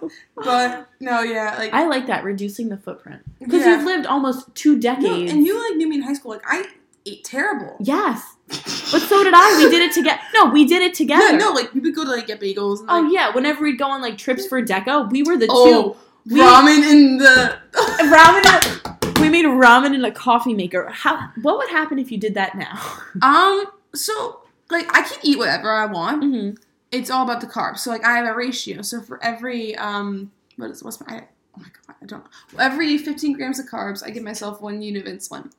ew. 0.00 0.10
But 0.36 0.88
no, 1.00 1.22
yeah, 1.22 1.56
like 1.58 1.72
I 1.72 1.86
like 1.86 2.06
that, 2.06 2.22
reducing 2.24 2.68
the 2.68 2.76
footprint. 2.76 3.22
Because 3.40 3.62
yeah. 3.62 3.76
you've 3.76 3.84
lived 3.84 4.06
almost 4.06 4.54
two 4.54 4.74
No, 4.74 4.80
decades. 4.80 5.32
and 5.32 5.44
you 5.44 5.58
like 5.68 5.76
knew 5.76 5.88
me 5.88 5.96
in 5.96 6.02
high 6.02 6.14
school. 6.14 6.30
Like 6.32 6.42
I 6.46 6.66
ate 7.04 7.24
terrible. 7.24 7.76
Yes. 7.80 8.22
But 8.50 9.02
so 9.02 9.22
did 9.22 9.34
I. 9.34 9.56
We 9.58 9.70
did 9.70 9.82
it 9.82 9.92
together. 9.92 10.20
No, 10.34 10.46
we 10.46 10.64
did 10.66 10.82
it 10.82 10.94
together. 10.94 11.30
Yeah, 11.30 11.36
no, 11.36 11.52
like 11.52 11.72
we 11.72 11.80
would 11.80 11.94
go 11.94 12.04
to 12.04 12.10
like 12.10 12.26
get 12.26 12.40
bagels. 12.40 12.80
And, 12.80 12.88
Oh 12.90 13.10
yeah, 13.10 13.32
whenever 13.34 13.62
we'd 13.62 13.78
go 13.78 13.86
on 13.86 14.02
like 14.02 14.18
trips 14.18 14.46
for 14.46 14.62
DECA, 14.62 15.10
we 15.10 15.22
were 15.22 15.36
the 15.36 15.46
oh, 15.48 15.92
two. 16.26 16.34
We- 16.34 16.40
ramen 16.40 16.90
in 16.90 17.18
the. 17.18 17.58
ramen. 17.72 19.20
We 19.20 19.28
made 19.28 19.44
ramen 19.44 19.94
in 19.94 20.04
a 20.04 20.10
coffee 20.10 20.54
maker. 20.54 20.88
How? 20.88 21.30
What 21.42 21.58
would 21.58 21.70
happen 21.70 21.98
if 21.98 22.10
you 22.10 22.18
did 22.18 22.34
that 22.34 22.56
now? 22.56 22.78
um. 23.22 23.66
So 23.94 24.40
like 24.70 24.86
I 24.96 25.02
can 25.02 25.18
eat 25.22 25.38
whatever 25.38 25.70
I 25.72 25.86
want. 25.86 26.22
hmm 26.22 26.50
it's 26.92 27.08
all 27.08 27.22
about 27.22 27.40
the 27.40 27.46
carbs. 27.46 27.78
So 27.78 27.90
like 27.90 28.04
I 28.04 28.16
have 28.16 28.26
a 28.26 28.36
ratio. 28.36 28.82
So 28.82 29.00
for 29.00 29.22
every 29.22 29.76
um 29.76 30.32
what 30.56 30.70
is 30.70 30.82
what's 30.82 31.00
my 31.00 31.06
I, 31.16 31.18
oh 31.56 31.60
my 31.60 31.68
god 31.86 31.96
I 32.02 32.06
don't 32.06 32.24
know. 32.24 32.58
Every 32.58 32.98
15 32.98 33.34
grams 33.34 33.58
of 33.58 33.66
carbs, 33.66 34.04
I 34.04 34.10
give 34.10 34.22
myself 34.22 34.60
one 34.60 34.82
unit 34.82 35.06
of 35.06 35.12
insulin. 35.12 35.52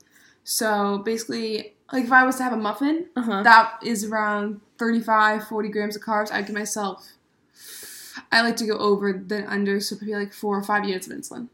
So 0.44 0.98
basically, 1.00 1.76
like 1.92 2.06
if 2.06 2.12
I 2.12 2.24
was 2.24 2.36
to 2.38 2.44
have 2.44 2.54
a 2.54 2.58
muffin, 2.58 3.08
Uh 3.16 3.22
huh. 3.22 3.44
that 3.44 3.80
is 3.84 4.06
around 4.06 4.62
35, 4.78 5.48
40 5.48 5.70
grams 5.70 5.96
of 5.96 6.02
carbs. 6.02 6.32
I'd 6.32 6.46
give 6.48 6.56
myself. 6.56 7.08
I 8.32 8.42
like 8.42 8.56
to 8.58 8.66
go 8.66 8.78
over 8.78 9.14
than 9.14 9.46
under, 9.46 9.80
so 9.80 9.96
maybe 10.02 10.16
like 10.16 10.34
four 10.34 10.58
or 10.58 10.64
five 10.64 10.86
units 10.86 11.08
of 11.08 11.14
insulin. 11.18 11.48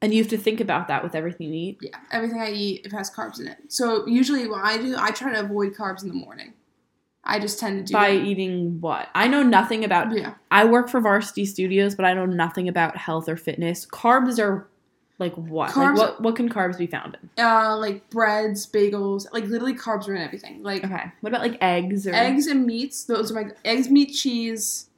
And 0.00 0.12
you 0.12 0.20
have 0.22 0.30
to 0.30 0.38
think 0.38 0.60
about 0.60 0.88
that 0.88 1.04
with 1.04 1.14
everything 1.14 1.48
you 1.48 1.54
eat. 1.54 1.78
Yeah, 1.80 1.96
everything 2.10 2.40
I 2.40 2.50
eat 2.50 2.80
if 2.84 2.92
it 2.92 2.96
has 2.96 3.10
carbs 3.10 3.38
in 3.38 3.46
it. 3.46 3.58
So 3.68 4.06
usually, 4.06 4.48
what 4.48 4.64
I 4.64 4.76
do, 4.78 4.96
I 4.98 5.10
try 5.12 5.32
to 5.32 5.40
avoid 5.40 5.74
carbs 5.74 6.02
in 6.02 6.08
the 6.08 6.14
morning. 6.14 6.54
I 7.24 7.38
just 7.38 7.60
tend 7.60 7.78
to 7.78 7.84
do 7.84 7.92
By 7.92 8.16
that. 8.16 8.24
eating 8.24 8.80
what? 8.80 9.08
I 9.14 9.28
know 9.28 9.44
nothing 9.44 9.84
about. 9.84 10.10
Yeah. 10.16 10.34
I 10.50 10.64
work 10.64 10.88
for 10.88 11.00
VarCity 11.00 11.46
Studios, 11.46 11.94
but 11.94 12.04
I 12.04 12.14
know 12.14 12.26
nothing 12.26 12.68
about 12.68 12.96
health 12.96 13.28
or 13.28 13.36
fitness. 13.36 13.86
Carbs 13.86 14.40
are 14.42 14.66
like 15.22 15.34
what? 15.36 15.70
Carbs- 15.70 15.96
like 15.96 15.96
what? 15.96 16.20
What 16.20 16.36
can 16.36 16.48
carbs 16.48 16.76
be 16.78 16.86
found 16.86 17.16
in? 17.22 17.44
Uh, 17.44 17.76
like 17.76 18.08
breads, 18.10 18.66
bagels, 18.66 19.26
like 19.32 19.44
literally 19.44 19.74
carbs 19.74 20.08
are 20.08 20.14
in 20.14 20.22
everything. 20.22 20.62
Like 20.62 20.84
Okay. 20.84 21.04
What 21.20 21.30
about 21.30 21.42
like 21.42 21.58
eggs 21.62 22.06
or 22.06 22.14
eggs 22.14 22.46
and 22.46 22.66
meats. 22.66 23.04
Those 23.04 23.30
are 23.30 23.34
my 23.34 23.50
eggs, 23.64 23.88
meat, 23.88 24.12
cheese, 24.12 24.88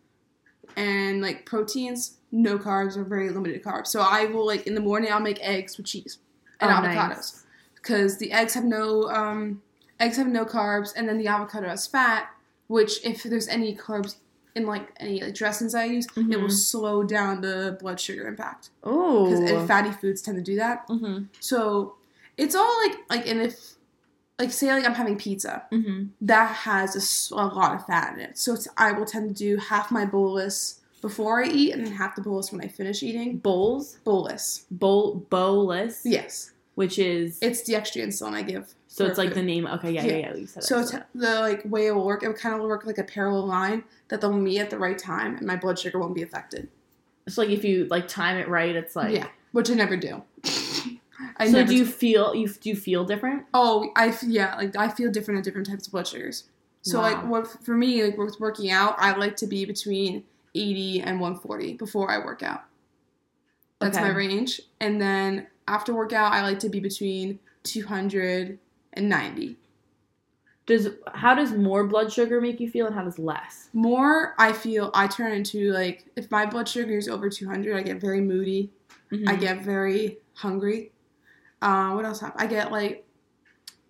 and 0.76 1.20
like 1.22 1.46
proteins. 1.46 2.16
No 2.32 2.58
carbs 2.58 2.96
or 2.96 3.04
very 3.04 3.30
limited 3.30 3.62
carbs. 3.62 3.86
So 3.88 4.00
I 4.00 4.24
will 4.26 4.44
like 4.46 4.66
in 4.66 4.74
the 4.74 4.80
morning 4.80 5.12
I'll 5.12 5.20
make 5.20 5.38
eggs 5.40 5.76
with 5.76 5.86
cheese 5.86 6.18
and 6.60 6.70
Oh, 6.70 6.74
avocados 6.74 7.08
nice. 7.08 7.44
because 7.76 8.18
the 8.18 8.32
eggs 8.32 8.54
have 8.54 8.64
no 8.64 9.08
um 9.10 9.62
eggs 10.00 10.16
have 10.16 10.26
no 10.26 10.44
carbs 10.44 10.92
and 10.96 11.08
then 11.08 11.18
the 11.18 11.28
avocado 11.28 11.68
has 11.68 11.86
fat. 11.86 12.30
Which 12.66 13.04
if 13.04 13.22
there's 13.22 13.46
any 13.46 13.76
carbs 13.76 14.16
in 14.54 14.66
like 14.66 14.88
any 15.00 15.22
like 15.22 15.34
dressings 15.34 15.74
I 15.74 15.84
use, 15.84 16.06
it 16.16 16.26
will 16.40 16.48
Mhm. 16.48 16.52
slow 16.52 17.02
down 17.04 17.40
the 17.40 17.76
blood 17.80 17.98
sugar 18.00 18.26
impact 18.28 18.70
Oh. 18.84 19.28
because 19.30 19.66
fatty 19.66 19.90
foods 19.90 20.22
tend 20.22 20.36
to 20.36 20.42
do 20.42 20.56
that. 20.56 20.86
Mm-hmm. 20.88 21.24
So 21.40 21.94
it's 22.36 22.54
all 22.54 22.72
like 22.86 22.96
like 23.10 23.26
and 23.28 23.40
if 23.42 23.74
like 24.38 24.52
say 24.52 24.72
like 24.72 24.84
I'm 24.84 24.94
having 24.94 25.16
pizza 25.16 25.64
Mm-hmm. 25.72 26.04
that 26.22 26.48
has 26.54 27.30
a 27.32 27.34
lot 27.36 27.74
of 27.74 27.86
fat 27.86 28.14
in 28.14 28.20
it. 28.20 28.38
So 28.38 28.54
it's, 28.54 28.68
I 28.76 28.92
will 28.92 29.06
tend 29.06 29.28
to 29.28 29.34
do 29.34 29.56
half 29.56 29.90
my 29.90 30.04
bolus 30.04 30.80
before 31.00 31.42
I 31.44 31.48
eat 31.48 31.72
and 31.72 31.84
then 31.84 31.92
half 31.92 32.14
the 32.16 32.22
bolus 32.22 32.50
when 32.50 32.60
I 32.60 32.68
finish 32.68 33.02
eating. 33.02 33.38
Bowls. 33.38 33.98
Bolus. 34.04 34.64
Bowl. 34.70 35.26
Bolus. 35.30 36.00
Yes. 36.04 36.52
Which 36.76 36.98
is. 36.98 37.38
It's 37.42 37.62
the 37.62 37.74
extra 37.76 38.02
insulin 38.02 38.32
I 38.34 38.42
give. 38.42 38.74
So 38.94 39.06
it's 39.06 39.18
like 39.18 39.34
the 39.34 39.42
name. 39.42 39.66
Okay. 39.66 39.90
Yeah. 39.90 40.04
Yeah. 40.04 40.12
Yeah. 40.12 40.18
yeah 40.18 40.34
you 40.36 40.46
said 40.46 40.62
So 40.62 40.78
it's 40.78 40.92
the 40.92 41.40
like 41.40 41.64
way 41.64 41.88
it 41.88 41.94
will 41.96 42.06
work, 42.06 42.22
it 42.22 42.28
would 42.28 42.36
kind 42.36 42.54
of 42.54 42.60
work 42.60 42.86
like 42.86 42.98
a 42.98 43.02
parallel 43.02 43.44
line 43.44 43.82
that 44.06 44.20
they'll 44.20 44.32
meet 44.32 44.60
at 44.60 44.70
the 44.70 44.78
right 44.78 44.96
time 44.96 45.36
and 45.36 45.44
my 45.46 45.56
blood 45.56 45.80
sugar 45.80 45.98
won't 45.98 46.14
be 46.14 46.22
affected. 46.22 46.68
It's 47.26 47.36
like 47.36 47.48
if 47.48 47.64
you 47.64 47.86
like 47.86 48.06
time 48.06 48.36
it 48.36 48.46
right, 48.46 48.76
it's 48.76 48.94
like. 48.94 49.12
yeah, 49.12 49.26
which 49.50 49.68
I 49.68 49.74
never 49.74 49.96
do. 49.96 50.22
I 51.38 51.46
so 51.46 51.52
never 51.52 51.68
do 51.68 51.74
you 51.74 51.84
feel 51.84 52.36
you 52.36 52.48
do 52.48 52.68
you 52.68 52.76
feel 52.76 53.04
different? 53.04 53.46
Oh, 53.52 53.90
I 53.96 54.16
yeah, 54.24 54.54
like 54.54 54.76
I 54.76 54.88
feel 54.88 55.10
different 55.10 55.38
at 55.38 55.44
different 55.44 55.66
types 55.68 55.86
of 55.86 55.92
blood 55.92 56.06
sugars. 56.06 56.44
So 56.82 57.00
like 57.00 57.26
what 57.26 57.48
for 57.64 57.74
me 57.74 58.04
like 58.04 58.16
with 58.16 58.38
working 58.38 58.70
out, 58.70 58.94
I 58.98 59.16
like 59.16 59.36
to 59.38 59.46
be 59.48 59.64
between 59.64 60.22
80 60.54 61.00
and 61.00 61.18
140 61.18 61.74
before 61.74 62.10
I 62.12 62.18
work 62.18 62.44
out. 62.44 62.64
That's 63.80 63.96
Okay. 63.96 64.06
my 64.06 64.14
range. 64.14 64.60
And 64.80 65.00
then 65.00 65.48
after 65.66 65.92
workout, 65.94 66.32
I 66.32 66.42
like 66.42 66.60
to 66.60 66.68
be 66.68 66.78
between 66.78 67.40
200 67.64 68.58
and 68.94 69.08
90. 69.08 69.56
Does 70.66 70.88
how 71.12 71.34
does 71.34 71.52
more 71.52 71.86
blood 71.86 72.10
sugar 72.10 72.40
make 72.40 72.58
you 72.58 72.70
feel, 72.70 72.86
and 72.86 72.94
how 72.94 73.04
does 73.04 73.18
less? 73.18 73.68
More, 73.74 74.34
I 74.38 74.52
feel 74.54 74.90
I 74.94 75.06
turn 75.08 75.32
into 75.32 75.72
like 75.72 76.06
if 76.16 76.30
my 76.30 76.46
blood 76.46 76.68
sugar 76.68 76.96
is 76.96 77.06
over 77.06 77.28
200, 77.28 77.76
I 77.76 77.82
get 77.82 78.00
very 78.00 78.22
moody. 78.22 78.70
Mhm. 79.12 79.28
I 79.28 79.36
get 79.36 79.62
very 79.62 80.18
hungry. 80.34 80.92
Uh, 81.60 81.92
what 81.92 82.06
else 82.06 82.20
happens? 82.20 82.42
I 82.42 82.46
get 82.46 82.72
like, 82.72 83.06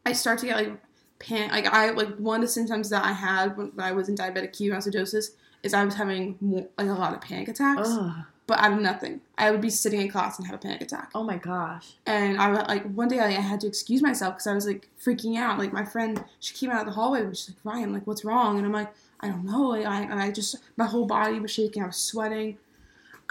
I 0.04 0.12
start 0.12 0.40
to 0.40 0.46
get 0.46 0.56
like 0.56 0.80
pan 1.20 1.50
like 1.50 1.66
I 1.66 1.90
like 1.90 2.16
one 2.16 2.40
of 2.40 2.42
the 2.42 2.48
symptoms 2.48 2.90
that 2.90 3.04
I 3.04 3.12
had 3.12 3.56
when 3.56 3.70
I 3.78 3.92
was 3.92 4.08
in 4.08 4.16
diabetic 4.16 4.50
ketoacidosis 4.50 5.30
is 5.62 5.74
I 5.74 5.84
was 5.84 5.94
having 5.94 6.36
like 6.40 6.70
a 6.78 6.84
lot 6.92 7.14
of 7.14 7.20
panic 7.20 7.48
attacks, 7.48 7.88
Ugh. 7.88 8.24
But 8.46 8.58
out 8.58 8.72
of 8.72 8.80
nothing. 8.80 9.20
I 9.38 9.50
would 9.50 9.60
be 9.60 9.70
sitting 9.70 10.00
in 10.00 10.10
class 10.10 10.38
and 10.38 10.46
have 10.46 10.56
a 10.56 10.58
panic 10.58 10.82
attack, 10.82 11.10
Oh 11.14 11.22
my 11.24 11.38
gosh. 11.38 11.94
and 12.06 12.38
I 12.40 12.50
like 12.66 12.84
one 12.92 13.08
day 13.08 13.18
I 13.20 13.30
had 13.30 13.60
to 13.62 13.66
excuse 13.66 14.02
myself 14.02 14.34
because 14.34 14.46
I 14.46 14.54
was 14.54 14.66
like 14.66 14.88
freaking 15.02 15.36
out. 15.38 15.58
Like 15.58 15.72
my 15.72 15.84
friend, 15.84 16.22
she 16.40 16.54
came 16.54 16.70
out 16.70 16.80
of 16.80 16.86
the 16.86 16.92
hallway 16.92 17.20
and 17.22 17.36
she's 17.36 17.50
like, 17.50 17.58
"Ryan, 17.74 17.92
like 17.92 18.06
what's 18.06 18.24
wrong?" 18.24 18.58
And 18.58 18.66
I'm 18.66 18.72
like, 18.72 18.92
"I 19.20 19.28
don't 19.28 19.44
know." 19.44 19.68
Like, 19.68 19.86
I 19.86 20.26
I 20.26 20.30
just 20.30 20.56
my 20.76 20.84
whole 20.86 21.06
body 21.06 21.40
was 21.40 21.50
shaking. 21.50 21.82
I 21.82 21.86
was 21.86 21.96
sweating. 21.96 22.58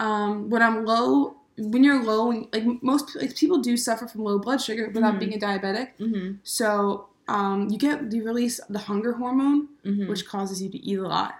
Um, 0.00 0.50
when 0.50 0.62
I'm 0.62 0.84
low, 0.84 1.36
when 1.56 1.84
you're 1.84 2.02
low, 2.02 2.30
like 2.52 2.64
most 2.82 3.14
like, 3.16 3.36
people 3.36 3.58
do 3.58 3.76
suffer 3.76 4.06
from 4.08 4.24
low 4.24 4.38
blood 4.38 4.60
sugar 4.60 4.90
without 4.92 5.14
Mhm. 5.14 5.20
being 5.20 5.34
a 5.34 5.38
diabetic. 5.38 5.90
Mm-hmm. 6.00 6.32
So 6.42 7.06
um, 7.28 7.68
you 7.70 7.78
get 7.78 8.12
you 8.12 8.24
release 8.24 8.60
the 8.68 8.80
hunger 8.80 9.12
hormone, 9.14 9.68
Mm-hmm. 9.84 10.08
which 10.08 10.26
causes 10.26 10.60
you 10.62 10.68
to 10.70 10.78
eat 10.78 10.98
a 10.98 11.06
lot, 11.06 11.34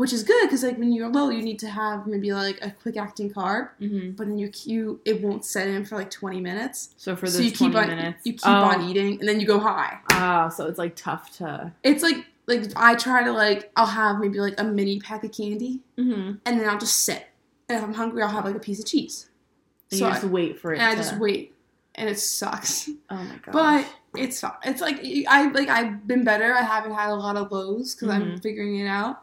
which 0.00 0.14
is 0.14 0.22
good 0.22 0.46
because 0.46 0.62
like 0.62 0.78
when 0.78 0.92
you're 0.94 1.10
low, 1.10 1.28
you 1.28 1.42
need 1.42 1.58
to 1.58 1.68
have 1.68 2.06
maybe 2.06 2.32
like 2.32 2.58
a 2.62 2.70
quick 2.70 2.96
acting 2.96 3.30
carb, 3.30 3.68
mm-hmm. 3.78 4.12
but 4.12 4.26
then 4.28 4.38
you 4.38 4.50
you 4.64 4.98
it 5.04 5.20
won't 5.20 5.44
set 5.44 5.68
in 5.68 5.84
for 5.84 5.96
like 5.96 6.10
20 6.10 6.40
minutes. 6.40 6.94
So 6.96 7.14
for 7.14 7.26
so 7.26 7.36
those 7.36 7.44
you 7.44 7.52
keep 7.52 7.72
20 7.72 7.76
on 7.76 7.96
minutes. 7.96 8.24
you 8.24 8.32
keep 8.32 8.46
oh. 8.46 8.50
on 8.50 8.88
eating 8.88 9.20
and 9.20 9.28
then 9.28 9.38
you 9.40 9.46
go 9.46 9.58
high. 9.58 9.98
Oh, 10.12 10.48
so 10.48 10.66
it's 10.66 10.78
like 10.78 10.96
tough 10.96 11.36
to. 11.36 11.70
It's 11.82 12.02
like 12.02 12.24
like 12.46 12.62
I 12.76 12.94
try 12.94 13.22
to 13.24 13.30
like 13.32 13.70
I'll 13.76 13.84
have 13.84 14.18
maybe 14.20 14.40
like 14.40 14.58
a 14.58 14.64
mini 14.64 15.00
pack 15.00 15.22
of 15.22 15.32
candy 15.32 15.80
Mm-hmm. 15.98 16.36
and 16.46 16.60
then 16.60 16.66
I'll 16.66 16.78
just 16.78 17.04
sit. 17.04 17.26
And 17.68 17.76
if 17.76 17.84
I'm 17.84 17.92
hungry, 17.92 18.22
I'll 18.22 18.30
have 18.30 18.46
like 18.46 18.56
a 18.56 18.60
piece 18.60 18.78
of 18.78 18.86
cheese. 18.86 19.28
And 19.90 19.98
So 19.98 20.06
you 20.06 20.10
I- 20.12 20.14
just 20.14 20.24
wait 20.24 20.58
for 20.58 20.72
it. 20.72 20.78
And 20.78 20.86
I 20.86 20.94
just 20.94 21.18
wait, 21.18 21.54
and 21.94 22.08
it 22.08 22.18
sucks. 22.18 22.88
Oh 23.10 23.16
my 23.16 23.36
god. 23.44 23.52
But 23.52 23.86
it's 24.18 24.40
fine. 24.40 24.52
It's 24.64 24.80
like 24.80 24.98
I 25.28 25.50
like 25.50 25.68
I've 25.68 26.06
been 26.06 26.24
better. 26.24 26.54
I 26.54 26.62
haven't 26.62 26.94
had 26.94 27.10
a 27.10 27.14
lot 27.16 27.36
of 27.36 27.52
lows 27.52 27.94
because 27.94 28.08
I'm 28.08 28.22
Mhm. 28.22 28.42
figuring 28.42 28.78
it 28.78 28.86
out. 28.86 29.22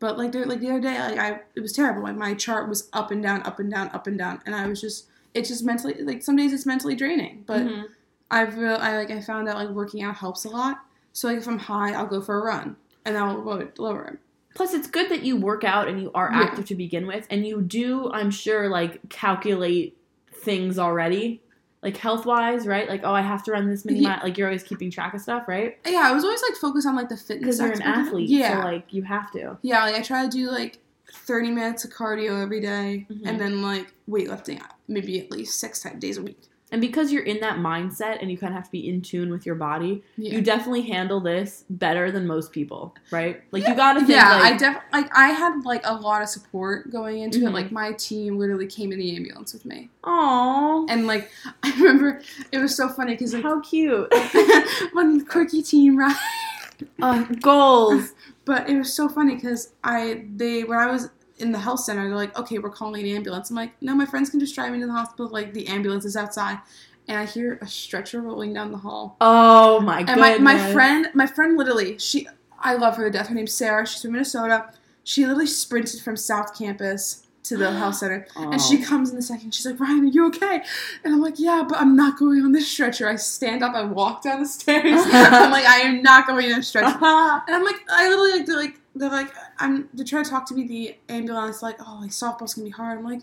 But 0.00 0.16
like 0.16 0.32
the 0.32 0.44
like 0.44 0.60
the 0.60 0.70
other 0.70 0.80
day, 0.80 0.98
like 0.98 1.18
I 1.18 1.40
it 1.54 1.60
was 1.60 1.72
terrible. 1.72 2.02
Like 2.02 2.16
my 2.16 2.34
chart 2.34 2.68
was 2.68 2.88
up 2.92 3.10
and 3.10 3.22
down, 3.22 3.42
up 3.42 3.58
and 3.58 3.70
down, 3.70 3.88
up 3.90 4.06
and 4.06 4.16
down, 4.18 4.40
and 4.46 4.54
I 4.54 4.66
was 4.66 4.80
just 4.80 5.08
it's 5.34 5.48
just 5.48 5.64
mentally 5.64 5.94
like 6.02 6.22
some 6.22 6.36
days 6.36 6.52
it's 6.52 6.66
mentally 6.66 6.94
draining. 6.94 7.44
But 7.46 7.62
Mhm. 7.62 7.84
I've 8.30 8.56
real 8.56 8.76
I 8.80 8.96
like 8.96 9.10
I 9.10 9.20
found 9.20 9.48
out 9.48 9.56
like 9.56 9.70
working 9.70 10.02
out 10.02 10.16
helps 10.16 10.44
a 10.44 10.50
lot. 10.50 10.78
So 11.12 11.28
like 11.28 11.38
if 11.38 11.48
I'm 11.48 11.58
high, 11.58 11.92
I'll 11.94 12.06
go 12.06 12.20
for 12.20 12.38
a 12.40 12.44
run 12.44 12.76
and 13.04 13.16
I'll 13.16 13.38
lower, 13.42 13.72
lower 13.78 14.04
it. 14.04 14.18
Plus, 14.54 14.74
it's 14.74 14.86
good 14.88 15.08
that 15.10 15.22
you 15.22 15.36
work 15.36 15.62
out 15.64 15.88
and 15.88 16.00
you 16.00 16.10
are 16.14 16.30
Yeah. 16.32 16.40
active 16.42 16.64
to 16.66 16.74
begin 16.74 17.06
with, 17.06 17.26
and 17.30 17.46
you 17.46 17.60
do, 17.62 18.10
I'm 18.12 18.30
sure, 18.30 18.68
like 18.68 19.08
calculate 19.08 19.96
things 20.32 20.78
already, 20.78 21.42
like 21.82 21.96
health 21.96 22.26
wise, 22.26 22.66
right? 22.66 22.88
Like, 22.88 23.02
oh, 23.04 23.12
I 23.12 23.20
have 23.22 23.42
to 23.44 23.52
run 23.52 23.68
this 23.70 23.84
many 23.84 24.00
Yeah. 24.00 24.08
miles. 24.10 24.22
Like, 24.24 24.36
you're 24.38 24.48
always 24.48 24.62
keeping 24.64 24.90
track 24.90 25.14
of 25.14 25.20
stuff, 25.20 25.44
right? 25.46 25.78
Yeah, 25.86 26.02
I 26.04 26.12
was 26.12 26.24
always 26.24 26.42
like 26.42 26.54
focused 26.56 26.86
on 26.86 26.96
like 26.96 27.08
the 27.08 27.16
fitness 27.16 27.58
Because 27.58 27.60
you're 27.60 27.68
an 27.72 27.82
aspect 27.82 27.98
of 27.98 28.04
it. 28.04 28.08
athlete, 28.08 28.28
Yeah, 28.30 28.60
so 28.62 28.68
like 28.68 28.92
you 28.92 29.02
have 29.02 29.30
to. 29.32 29.56
yeah. 29.62 29.84
Like 29.84 29.94
I 29.94 30.02
try 30.02 30.22
to 30.24 30.28
do 30.28 30.50
like 30.50 30.78
30 31.12 31.50
minutes 31.52 31.84
of 31.84 31.90
cardio 31.92 32.42
every 32.42 32.60
day, 32.60 33.06
Mhm. 33.10 33.20
and 33.24 33.40
then 33.40 33.62
like 33.62 33.92
weightlifting 34.08 34.60
maybe 34.88 35.20
at 35.20 35.30
least 35.30 35.58
six 35.60 35.80
days 35.98 36.18
a 36.18 36.22
week. 36.22 36.40
And 36.70 36.80
because 36.82 37.10
you're 37.10 37.22
in 37.24 37.40
that 37.40 37.56
mindset 37.58 38.18
and 38.20 38.30
you 38.30 38.36
kind 38.36 38.52
of 38.52 38.56
have 38.56 38.66
to 38.66 38.70
be 38.72 38.86
in 38.88 39.00
tune 39.00 39.30
with 39.30 39.46
your 39.46 39.54
body, 39.54 40.02
Yeah. 40.18 40.32
you 40.34 40.42
definitely 40.42 40.82
handle 40.82 41.18
this 41.18 41.64
better 41.70 42.10
than 42.10 42.26
most 42.26 42.52
people, 42.52 42.94
right? 43.10 43.40
Like 43.52 43.66
you 43.66 43.74
gotta 43.74 44.00
think 44.00 44.10
yeah, 44.10 44.36
like 44.36 44.54
I 44.54 44.56
def 44.58 44.76
like 44.92 45.16
I 45.16 45.28
had 45.28 45.64
like 45.64 45.80
a 45.84 45.94
lot 45.94 46.20
of 46.22 46.28
support 46.28 46.90
going 46.90 47.20
into 47.20 47.38
Mhm. 47.38 47.48
it. 47.48 47.50
Like 47.52 47.72
my 47.72 47.92
team 47.92 48.38
literally 48.38 48.66
came 48.66 48.92
in 48.92 48.98
the 48.98 49.16
ambulance 49.16 49.52
with 49.54 49.64
me, 49.64 49.88
Aw, 50.04 50.84
and 50.88 51.06
like 51.06 51.30
I 51.62 51.70
remember 51.78 52.20
it 52.52 52.58
was 52.58 52.74
so 52.76 52.88
funny 52.88 53.14
because 53.14 53.32
like 53.32 53.44
how 53.44 53.60
cute. 53.60 54.12
when 54.92 55.24
quirky 55.24 55.62
team 55.62 55.96
ride, 55.96 56.14
uh, 57.02 57.22
goals. 57.40 58.12
but 58.44 58.68
it 58.68 58.76
was 58.78 58.92
so 58.92 59.08
funny 59.08 59.34
because 59.36 59.72
I 59.84 60.24
they 60.36 60.64
when 60.64 60.78
I 60.78 60.86
was 60.90 61.08
in 61.38 61.52
the 61.52 61.58
health 61.58 61.80
center, 61.80 62.08
they're 62.08 62.16
like, 62.16 62.38
okay, 62.38 62.58
we're 62.58 62.70
calling 62.70 63.02
an 63.02 63.16
ambulance. 63.16 63.50
I'm 63.50 63.56
like, 63.56 63.72
no, 63.80 63.94
my 63.94 64.06
friends 64.06 64.30
can 64.30 64.40
just 64.40 64.54
drive 64.54 64.72
me 64.72 64.80
to 64.80 64.86
the 64.86 64.92
hospital. 64.92 65.28
Like 65.28 65.54
the 65.54 65.66
ambulance 65.68 66.04
is 66.04 66.16
outside, 66.16 66.58
and 67.06 67.18
I 67.18 67.24
hear 67.24 67.58
a 67.62 67.66
stretcher 67.66 68.20
rolling 68.20 68.52
down 68.52 68.72
the 68.72 68.78
hall. 68.78 69.16
Oh 69.20 69.80
my 69.80 70.00
And 70.00 70.20
my, 70.20 70.38
my 70.38 70.72
friend, 70.72 71.08
my 71.14 71.26
friend 71.26 71.56
literally, 71.56 71.98
she, 71.98 72.28
I 72.58 72.74
love 72.74 72.96
her 72.96 73.04
to 73.04 73.10
death. 73.10 73.28
Her 73.28 73.34
name's 73.34 73.54
Sarah. 73.54 73.86
She's 73.86 74.02
from 74.02 74.12
Minnesota. 74.12 74.72
She 75.04 75.22
literally 75.22 75.46
sprinted 75.46 76.00
from 76.00 76.16
South 76.16 76.58
Campus 76.58 77.27
to 77.48 77.56
the 77.56 77.70
health 77.72 77.96
center. 78.02 78.26
And 78.36 78.60
she 78.60 78.82
Oh. 78.82 78.86
comes 78.86 79.10
in 79.10 79.16
the 79.16 79.22
second. 79.22 79.52
She's 79.54 79.66
like, 79.66 79.78
Ryan, 79.80 80.04
are 80.04 80.04
you 80.06 80.26
okay? 80.28 80.62
And 81.04 81.14
I'm 81.14 81.20
like, 81.20 81.38
yeah, 81.38 81.64
but 81.68 81.78
I'm 81.78 81.96
not 81.96 82.18
going 82.18 82.42
on 82.44 82.52
this 82.52 82.68
stretcher. 82.68 83.08
I 83.08 83.16
stand 83.16 83.62
up. 83.62 83.74
I 83.74 83.84
walk 83.84 84.22
down 84.22 84.40
the 84.40 84.48
stairs. 84.48 84.84
I'm 85.06 85.50
like, 85.50 85.64
I 85.66 85.78
am 85.80 86.02
not 86.02 86.26
going 86.26 86.52
on 86.52 86.60
a 86.60 86.62
stretcher. 86.62 86.96
And 87.02 87.56
I'm 87.56 87.64
like, 87.64 87.80
I 87.90 88.08
literally 88.08 88.32
like, 88.38 88.46
they're 88.46 88.56
like, 88.56 88.80
they're 88.94 89.10
like, 89.10 89.32
I'm, 89.58 89.88
they're 89.94 90.04
trying 90.04 90.24
to 90.24 90.30
talk 90.30 90.46
to 90.46 90.54
me. 90.54 90.66
The 90.66 90.96
ambulance, 91.08 91.62
like, 91.62 91.76
oh, 91.80 91.98
like 92.02 92.10
softball's 92.10 92.54
gonna 92.54 92.64
be 92.66 92.70
hard. 92.70 92.98
I'm 92.98 93.04
like, 93.04 93.22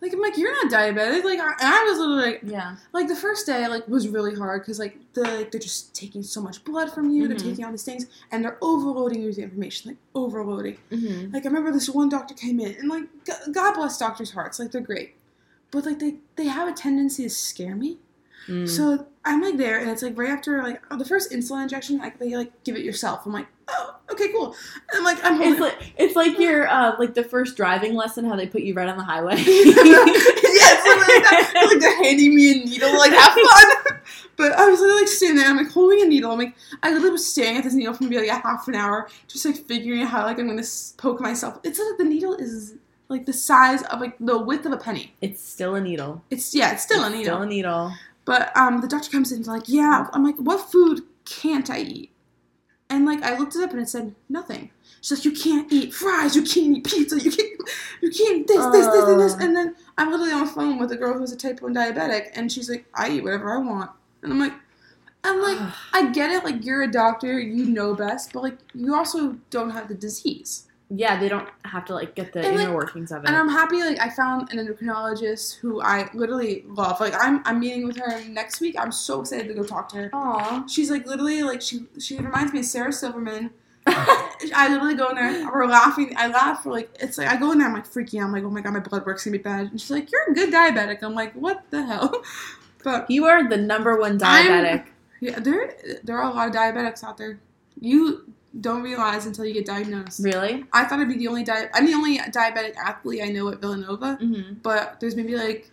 like, 0.00 0.12
I'm 0.12 0.20
like, 0.20 0.36
you're 0.36 0.52
not 0.52 0.70
diabetic. 0.72 1.24
Like, 1.24 1.40
I, 1.40 1.52
I 1.60 1.84
was 1.88 1.98
literally 1.98 2.22
like, 2.32 2.40
yeah. 2.44 2.76
like 2.92 3.08
the 3.08 3.16
first 3.16 3.46
day 3.46 3.66
like 3.68 3.86
was 3.88 4.08
really 4.08 4.34
hard 4.34 4.62
because 4.62 4.78
like 4.78 4.98
the 5.14 5.22
like, 5.22 5.50
they're 5.50 5.60
just 5.60 5.94
taking 5.94 6.22
so 6.22 6.40
much 6.40 6.62
blood 6.64 6.92
from 6.92 7.10
you 7.10 7.24
Mhm. 7.24 7.28
they're 7.28 7.36
taking 7.38 7.64
all 7.64 7.70
these 7.70 7.82
things 7.82 8.06
and 8.30 8.44
they're 8.44 8.58
overloading 8.60 9.20
you 9.22 9.28
with 9.28 9.38
information 9.38 9.90
like 9.92 9.98
overloading 10.14 10.76
hmm 10.90 11.32
like 11.32 11.44
i 11.44 11.48
remember 11.48 11.72
this 11.72 11.88
one 11.88 12.08
doctor 12.08 12.34
came 12.34 12.60
in 12.60 12.74
and 12.76 12.88
like 12.88 13.04
god 13.52 13.74
bless 13.74 13.98
doctors 13.98 14.30
hearts 14.32 14.58
like 14.58 14.70
they're 14.70 14.80
great 14.80 15.14
but 15.70 15.84
like 15.86 15.98
they 15.98 16.16
they 16.36 16.44
have 16.46 16.68
a 16.68 16.72
tendency 16.72 17.22
to 17.24 17.30
scare 17.30 17.74
me 17.74 17.98
Mm. 18.48 18.68
so 18.68 19.06
i'm 19.26 19.42
like 19.42 19.56
there 19.56 19.80
and 19.80 19.90
it's 19.90 20.02
like 20.02 20.16
right 20.16 20.30
after 20.30 20.62
like 20.62 20.82
oh, 20.90 20.96
the 20.96 21.04
first 21.04 21.30
insulin 21.30 21.62
injection 21.62 21.98
like 21.98 22.18
they 22.18 22.34
like 22.36 22.52
give 22.64 22.76
it 22.76 22.82
yourself 22.82 23.26
i'm 23.26 23.32
like 23.32 23.46
oh 23.68 23.96
okay 24.10 24.30
cool 24.32 24.54
and 24.90 24.98
I'm 24.98 25.04
like 25.04 25.18
i'm 25.24 25.36
holding 25.36 25.52
It's 25.52 25.60
like 25.60 25.92
it's 25.98 26.16
like 26.16 26.38
your 26.38 26.68
uh, 26.68 26.96
like 26.98 27.14
the 27.14 27.24
first 27.24 27.56
driving 27.56 27.94
lesson, 27.94 28.24
how 28.24 28.36
they 28.36 28.46
put 28.46 28.62
you 28.62 28.74
right 28.74 28.88
on 28.88 28.96
the 28.96 29.04
highway. 29.04 29.36
yeah, 29.36 29.42
it's 29.44 30.86
like 30.86 31.22
that. 31.22 31.52
It's 31.54 31.72
like 31.72 31.80
they're 31.80 32.04
handing 32.04 32.34
me 32.34 32.52
a 32.52 32.64
needle, 32.64 32.96
like 32.96 33.12
have 33.12 33.32
fun. 33.32 34.00
But 34.36 34.52
I 34.52 34.68
was 34.68 34.80
literally 34.80 35.02
like 35.02 35.08
sitting 35.08 35.36
there, 35.36 35.48
I'm 35.48 35.56
like 35.56 35.70
holding 35.70 36.02
a 36.02 36.04
needle. 36.06 36.30
I'm 36.30 36.38
like, 36.38 36.54
I 36.82 36.90
literally 36.90 37.12
was 37.12 37.30
staring 37.30 37.56
at 37.56 37.64
this 37.64 37.74
needle 37.74 37.94
for 37.94 38.04
maybe 38.04 38.18
like 38.18 38.28
a 38.28 38.40
half 38.40 38.68
an 38.68 38.74
hour, 38.74 39.08
just 39.28 39.44
like 39.44 39.56
figuring 39.56 40.02
out 40.02 40.10
how 40.10 40.24
like 40.24 40.38
I'm 40.38 40.46
gonna 40.46 40.62
poke 40.96 41.20
myself. 41.20 41.58
It's 41.64 41.78
like 41.78 41.98
the 41.98 42.04
needle 42.04 42.34
is 42.34 42.74
like 43.08 43.26
the 43.26 43.32
size 43.32 43.82
of 43.84 44.00
like 44.00 44.16
the 44.20 44.38
width 44.38 44.66
of 44.66 44.72
a 44.72 44.76
penny. 44.76 45.14
It's 45.20 45.42
still 45.42 45.74
a 45.74 45.80
needle. 45.80 46.22
It's 46.30 46.54
yeah, 46.54 46.72
it's 46.72 46.82
still 46.82 47.04
a 47.04 47.10
needle. 47.10 47.24
Still 47.24 47.42
a 47.42 47.46
needle. 47.46 47.92
But 48.26 48.54
um, 48.54 48.82
the 48.82 48.88
doctor 48.88 49.10
comes 49.10 49.32
in 49.32 49.36
and 49.36 49.42
is 49.42 49.48
like, 49.48 49.68
yeah. 49.68 50.08
I'm 50.12 50.22
like, 50.22 50.36
what 50.36 50.70
food 50.70 51.02
can't 51.24 51.70
I 51.70 51.78
eat? 51.78 52.12
And 52.90 53.06
like, 53.06 53.22
I 53.22 53.38
looked 53.38 53.56
it 53.56 53.62
up 53.62 53.70
and 53.70 53.80
it 53.80 53.88
said 53.88 54.14
nothing. 54.28 54.70
She's 55.00 55.18
like, 55.18 55.24
you 55.24 55.32
can't 55.32 55.72
eat 55.72 55.94
fries, 55.94 56.36
you 56.36 56.42
can't 56.42 56.78
eat 56.78 56.84
pizza, 56.84 57.18
you 57.20 57.30
can't, 57.30 57.60
you 58.00 58.10
can't 58.10 58.46
this, 58.46 58.66
this, 58.66 58.86
this, 58.86 59.08
and 59.08 59.20
this. 59.20 59.34
And 59.34 59.56
then 59.56 59.76
I'm 59.96 60.10
literally 60.10 60.32
on 60.32 60.46
the 60.46 60.52
phone 60.52 60.78
with 60.78 60.92
a 60.92 60.96
girl 60.96 61.16
who's 61.16 61.32
a 61.32 61.36
type 61.36 61.62
1 61.62 61.74
diabetic, 61.74 62.30
and 62.34 62.50
she's 62.50 62.68
like, 62.68 62.84
I 62.94 63.10
eat 63.10 63.22
whatever 63.22 63.52
I 63.52 63.58
want. 63.58 63.90
And 64.22 64.32
I'm 64.32 64.40
like, 64.40 64.52
I'm 65.22 65.40
like, 65.42 65.58
I 65.92 66.10
get 66.10 66.30
it, 66.30 66.44
like, 66.44 66.64
you're 66.64 66.82
a 66.82 66.90
doctor, 66.90 67.38
you 67.38 67.66
know 67.66 67.94
best, 67.94 68.32
but 68.32 68.42
like, 68.42 68.58
you 68.74 68.94
also 68.94 69.36
don't 69.50 69.70
have 69.70 69.88
the 69.88 69.94
disease. 69.94 70.66
Yeah, 70.88 71.18
they 71.18 71.28
don't 71.28 71.48
have 71.64 71.84
to 71.86 71.94
like 71.94 72.14
get 72.14 72.32
the 72.32 72.40
And, 72.40 72.54
inner 72.54 72.68
like- 72.68 72.74
workings 72.74 73.10
of 73.12 73.24
it. 73.24 73.28
And 73.28 73.36
I'm 73.36 73.48
happy, 73.48 73.80
like, 73.80 73.98
I 74.00 74.08
found 74.10 74.52
an 74.52 74.58
endocrinologist 74.64 75.56
who 75.56 75.80
I 75.82 76.08
literally 76.14 76.64
love. 76.68 77.00
Like, 77.00 77.14
I'm, 77.18 77.42
I'm 77.44 77.58
meeting 77.60 77.86
with 77.86 77.96
her 77.98 78.22
next 78.28 78.60
week. 78.60 78.76
I'm 78.78 78.92
so 78.92 79.20
excited 79.20 79.48
to 79.48 79.54
go 79.54 79.64
talk 79.64 79.88
to 79.90 79.96
her. 79.96 80.10
Aw. 80.12 80.64
She's 80.68 80.90
like 80.90 81.06
literally 81.06 81.42
like 81.42 81.60
she 81.60 81.86
she 81.98 82.16
reminds 82.18 82.52
me 82.52 82.60
of 82.60 82.66
Sarah 82.66 82.92
Silverman. 82.92 83.50
I 83.88 84.68
literally 84.70 84.94
go 84.96 85.08
in 85.10 85.14
there, 85.16 85.48
we're 85.52 85.66
laughing. 85.66 86.12
I 86.16 86.26
laugh 86.26 86.62
for 86.64 86.70
like 86.72 86.90
it's 87.00 87.18
like 87.18 87.28
I 87.28 87.36
go 87.36 87.52
in 87.52 87.58
there, 87.58 87.68
I'm 87.68 87.74
like 87.74 87.86
freaking 87.88 88.20
out. 88.20 88.26
I'm 88.26 88.32
like, 88.32 88.42
oh 88.44 88.50
my 88.50 88.60
god, 88.60 88.72
my 88.72 88.80
blood 88.80 89.06
work's 89.06 89.24
gonna 89.24 89.36
be 89.38 89.42
bad. 89.42 89.70
And 89.70 89.80
she's 89.80 89.90
like, 89.92 90.10
you're 90.10 90.28
a 90.30 90.34
good 90.34 90.52
diabetic. 90.52 91.02
I'm 91.02 91.14
like, 91.14 91.32
what 91.34 91.64
the 91.70 91.84
hell? 91.84 92.22
But 92.84 93.10
you 93.10 93.24
are 93.24 93.48
the 93.48 93.56
number 93.56 93.98
one 93.98 94.16
diabetic. 94.16 94.86
yeah, 95.20 95.40
there 95.40 95.74
there 96.04 96.18
are 96.18 96.30
a 96.30 96.34
lot 96.34 96.46
of 96.48 96.54
diabetics 96.54 97.02
out 97.02 97.16
there. 97.18 97.40
You 97.80 98.32
don't 98.60 98.82
realize 98.82 99.26
until 99.26 99.44
you 99.44 99.52
get 99.54 99.66
diagnosed. 99.66 100.20
really? 100.22 100.64
I 100.72 100.84
thought 100.84 101.00
I'd 101.00 101.08
be 101.08 101.16
the 101.16 101.28
only 101.28 101.44
di- 101.44 101.68
I'm 101.74 101.86
the 101.86 101.94
only 101.94 102.18
diabetic 102.18 102.76
athlete 102.76 103.22
I 103.22 103.28
know 103.28 103.48
at 103.48 103.60
Villanova. 103.60 104.18
Mm-hmm. 104.20 104.54
But 104.62 104.98
there's 105.00 105.16
maybe 105.16 105.36
like 105.36 105.70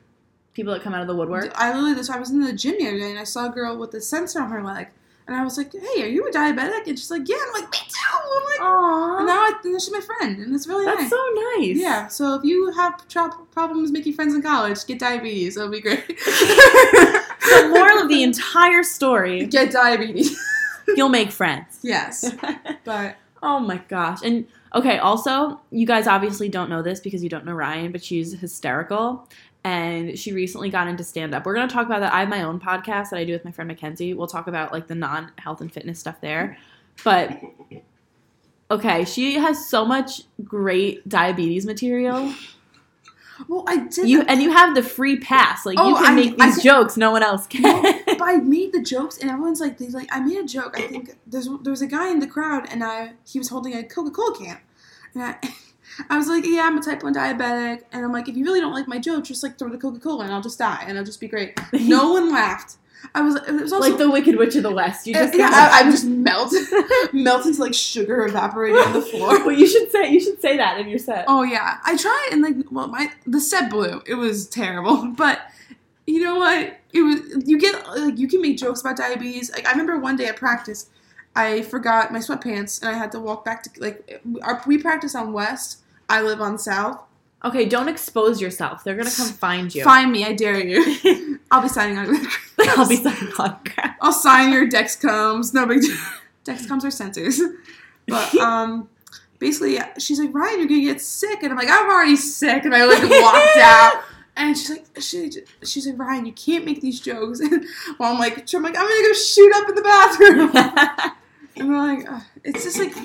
People 0.53 0.71
that 0.73 0.83
come 0.83 0.93
out 0.93 1.01
of 1.01 1.07
the 1.07 1.15
woodwork. 1.15 1.51
I 1.55 1.69
literally 1.73 1.95
this 1.95 2.09
I 2.11 2.19
was 2.19 2.29
in 2.29 2.39
the 2.41 2.53
gym 2.53 2.75
the 2.77 2.87
other 2.87 2.99
day 2.99 3.09
and 3.09 3.17
I 3.17 3.23
saw 3.23 3.47
a 3.47 3.49
girl 3.49 3.75
with 3.75 3.91
a 3.95 4.01
sensor 4.01 4.39
on 4.39 4.51
her 4.51 4.61
leg. 4.63 4.87
And 5.25 5.35
I 5.35 5.43
was 5.43 5.57
like, 5.57 5.71
hey, 5.71 6.03
are 6.03 6.07
you 6.07 6.27
a 6.27 6.31
diabetic? 6.31 6.85
And 6.85 6.99
she's 6.99 7.09
like, 7.09 7.27
yeah. 7.29 7.37
I'm 7.47 7.53
like, 7.61 7.71
me 7.71 7.77
too. 7.87 7.95
I'm 8.13 8.43
like, 8.43 8.59
Aww. 8.59 9.17
and 9.19 9.27
now 9.27 9.37
I, 9.37 9.53
and 9.63 9.81
she's 9.81 9.89
my 9.91 10.01
friend, 10.01 10.37
and 10.39 10.53
it's 10.53 10.67
really 10.67 10.83
That's 10.83 10.99
nice. 11.03 11.09
so 11.09 11.29
nice. 11.57 11.77
Yeah, 11.77 12.07
so 12.07 12.35
if 12.35 12.43
you 12.43 12.71
have 12.73 13.07
tro- 13.07 13.29
problems 13.51 13.89
making 13.91 14.13
friends 14.15 14.35
in 14.35 14.41
college, 14.41 14.85
get 14.85 14.99
diabetes. 14.99 15.55
That'll 15.55 15.71
be 15.71 15.79
great. 15.81 16.03
The 17.43 17.69
moral 17.69 17.99
of 18.03 18.09
the 18.09 18.23
entire 18.29 18.83
story: 18.83 19.45
get 19.45 19.71
diabetes. 19.71 20.37
you'll 20.95 21.09
make 21.09 21.31
friends. 21.31 21.79
yes, 21.83 22.33
but 22.83 23.15
oh 23.41 23.59
my 23.59 23.77
gosh! 23.89 24.19
And 24.23 24.47
okay, 24.73 24.97
also, 24.97 25.61
you 25.71 25.85
guys 25.85 26.07
obviously 26.07 26.49
don't 26.49 26.69
know 26.69 26.81
this 26.81 26.99
because 26.99 27.23
you 27.23 27.29
don't 27.29 27.45
know 27.45 27.53
Ryan, 27.53 27.91
but 27.91 28.03
she's 28.03 28.33
hysterical. 28.39 29.27
and 29.63 30.19
she 30.19 30.33
recently 30.33 30.69
got 30.69 30.87
into 30.87 31.03
stand 31.03 31.33
up. 31.33 31.45
We're 31.45 31.55
going 31.55 31.67
to 31.67 31.73
talk 31.73 31.85
about 31.85 32.01
that. 32.01 32.13
I 32.13 32.19
have 32.21 32.29
my 32.29 32.43
own 32.43 32.59
podcast 32.59 33.11
that 33.11 33.17
I 33.17 33.23
do 33.23 33.31
with 33.33 33.45
my 33.45 33.51
friend 33.51 33.67
Mackenzie. 33.67 34.13
We'll 34.13 34.27
talk 34.27 34.47
about 34.47 34.73
like 34.73 34.87
the 34.87 34.95
non 34.95 35.31
health 35.37 35.61
and 35.61 35.71
fitness 35.71 35.99
stuff 35.99 36.19
there. 36.21 36.57
But 37.03 37.41
okay, 38.69 39.05
she 39.05 39.35
has 39.35 39.69
so 39.69 39.85
much 39.85 40.23
great 40.43 41.07
diabetes 41.07 41.65
material. 41.65 42.33
Well, 43.47 43.63
I 43.67 43.77
did. 43.87 44.07
You 44.09 44.21
and 44.23 44.41
you 44.41 44.51
have 44.51 44.75
the 44.75 44.83
free 44.83 45.17
pass. 45.17 45.65
Like 45.65 45.77
you 45.77 45.83
Oh, 45.83 45.95
can 45.95 46.13
I- 46.13 46.15
make 46.15 46.37
these 46.37 46.55
can- 46.55 46.63
jokes 46.63 46.97
no 46.97 47.11
one 47.11 47.23
else 47.23 47.45
can. 47.47 47.81
but 48.05 48.21
I 48.21 48.35
made 48.43 48.71
the 48.73 48.81
jokes, 48.81 49.17
and 49.17 49.29
everyone's 49.29 49.59
like, 49.59 49.77
they 49.77 49.87
like, 49.87 50.09
I 50.11 50.19
made 50.19 50.37
a 50.37 50.45
joke. 50.45 50.77
I 50.77 50.87
think 50.87 51.15
there's 51.27 51.45
there 51.61 51.71
was 51.71 51.81
a 51.81 51.87
guy 51.87 52.09
in 52.09 52.19
the 52.19 52.27
crowd, 52.27 52.67
and 52.71 52.83
I 52.83 53.13
he 53.25 53.39
was 53.39 53.49
holding 53.49 53.73
a 53.75 53.83
Coca 53.83 54.11
Cola 54.11 54.35
can, 54.37 54.59
and 55.13 55.23
I. 55.23 55.37
I 56.09 56.17
was 56.17 56.27
like, 56.27 56.43
yeah, 56.43 56.61
I'm 56.65 56.75
a 56.75 56.81
type 56.81 57.03
1 57.03 57.13
diabetic. 57.13 57.81
And 57.91 58.03
I'm 58.03 58.11
like, 58.11 58.27
if 58.27 58.35
you 58.35 58.43
really 58.45 58.59
don't 58.59 58.73
like 58.73 58.87
my 58.87 58.97
joke, 58.97 59.25
just 59.25 59.43
like 59.43 59.59
throw 59.59 59.69
the 59.69 59.77
Coca 59.77 59.99
Cola 59.99 60.23
and 60.23 60.33
I'll 60.33 60.41
just 60.41 60.57
die 60.57 60.83
and 60.87 60.97
I'll 60.97 61.03
just 61.03 61.19
be 61.19 61.27
great. 61.27 61.53
No 61.71 62.13
one 62.13 62.31
laughed. 62.31 62.77
I 63.15 63.21
was, 63.21 63.35
it 63.35 63.51
was 63.51 63.73
also 63.73 63.89
like 63.89 63.97
the 63.97 64.09
Wicked 64.09 64.37
Witch 64.37 64.55
of 64.55 64.63
the 64.63 64.71
West. 64.71 65.05
You 65.05 65.13
just 65.13 65.37
yeah, 65.37 65.69
I, 65.71 65.83
just 65.83 66.05
melt, 66.05 66.53
melt 67.13 67.45
into 67.45 67.61
like 67.61 67.73
sugar 67.73 68.25
evaporating 68.25 68.77
on 68.77 68.93
the 68.93 69.01
floor. 69.11 69.45
well, 69.45 69.51
you 69.51 69.67
should 69.67 69.91
say 69.91 70.11
you 70.11 70.19
should 70.19 70.41
say 70.41 70.57
that 70.57 70.79
in 70.79 70.87
your 70.87 70.99
set. 70.99 71.25
Oh 71.27 71.43
yeah, 71.43 71.79
I 71.83 71.97
tried 71.97 72.29
and 72.31 72.41
like 72.41 72.55
well 72.71 72.87
my 72.87 73.11
the 73.27 73.39
set 73.39 73.69
blew. 73.69 74.01
It 74.05 74.15
was 74.15 74.47
terrible, 74.47 75.05
but 75.17 75.41
you 76.07 76.23
know 76.23 76.35
what? 76.35 76.77
It 76.91 77.01
was 77.01 77.47
you 77.47 77.59
get 77.59 77.87
like 77.87 78.17
you 78.17 78.27
can 78.27 78.41
make 78.41 78.57
jokes 78.57 78.81
about 78.81 78.97
diabetes. 78.97 79.51
Like 79.51 79.67
I 79.67 79.71
remember 79.71 79.99
one 79.99 80.15
day 80.15 80.25
at 80.25 80.37
practice, 80.37 80.89
I 81.35 81.63
forgot 81.63 82.11
my 82.11 82.19
sweatpants 82.19 82.81
and 82.81 82.89
I 82.89 82.97
had 82.97 83.11
to 83.13 83.19
walk 83.19 83.45
back 83.45 83.63
to 83.63 83.69
like 83.81 84.21
our, 84.41 84.61
we 84.65 84.77
practice 84.77 85.15
on 85.15 85.33
West. 85.33 85.81
I 86.09 86.21
live 86.21 86.41
on 86.41 86.57
South. 86.57 87.01
Okay, 87.45 87.65
don't 87.65 87.89
expose 87.89 88.39
yourself. 88.39 88.83
They're 88.83 88.95
gonna 88.95 89.11
come 89.11 89.27
find 89.27 89.73
you. 89.73 89.83
Find 89.83 90.11
me, 90.11 90.25
I 90.25 90.33
dare 90.33 90.65
you. 90.65 91.39
I'll 91.51 91.61
be 91.61 91.67
signing 91.67 91.97
autographs. 91.97 92.42
I'll 92.69 92.87
be 92.87 92.97
signing 92.97 93.33
autographs. 93.37 93.97
I'll 94.01 94.13
sign 94.13 94.51
your 94.51 94.67
Dexcoms. 94.67 95.53
No 95.53 95.65
big 95.65 95.81
deal. 95.81 95.95
Dexcoms 96.45 96.83
are 96.83 96.87
sensors. 96.87 97.39
But 98.07 98.35
um, 98.35 98.89
basically, 99.39 99.79
she's 99.97 100.19
like, 100.19 100.33
Ryan, 100.33 100.59
you're 100.59 100.67
gonna 100.67 100.81
get 100.81 101.01
sick, 101.01 101.43
and 101.43 101.51
I'm 101.51 101.57
like, 101.57 101.69
I'm 101.69 101.89
already 101.89 102.15
sick, 102.15 102.65
and 102.65 102.75
I 102.75 102.85
like 102.85 103.03
walked 103.03 103.57
out. 103.57 104.03
And 104.35 104.57
she's 104.57 104.69
like, 104.71 104.85
she, 104.99 105.31
she's 105.63 105.85
like, 105.85 105.99
Ryan, 105.99 106.25
you 106.25 106.33
can't 106.33 106.65
make 106.65 106.81
these 106.81 106.99
jokes. 106.99 107.39
And 107.39 107.51
well, 107.99 108.11
I'm 108.11 108.17
like, 108.17 108.51
I'm 108.51 108.63
like, 108.63 108.75
I'm 108.75 108.87
gonna 108.87 109.07
go 109.07 109.13
shoot 109.13 109.53
up 109.53 109.69
in 109.69 109.75
the 109.75 109.81
bathroom. 109.83 111.13
and 111.55 111.69
we're 111.69 111.77
like, 111.77 112.11
Ugh. 112.11 112.21
it's 112.43 112.63
just 112.63 112.79
like, 112.79 112.95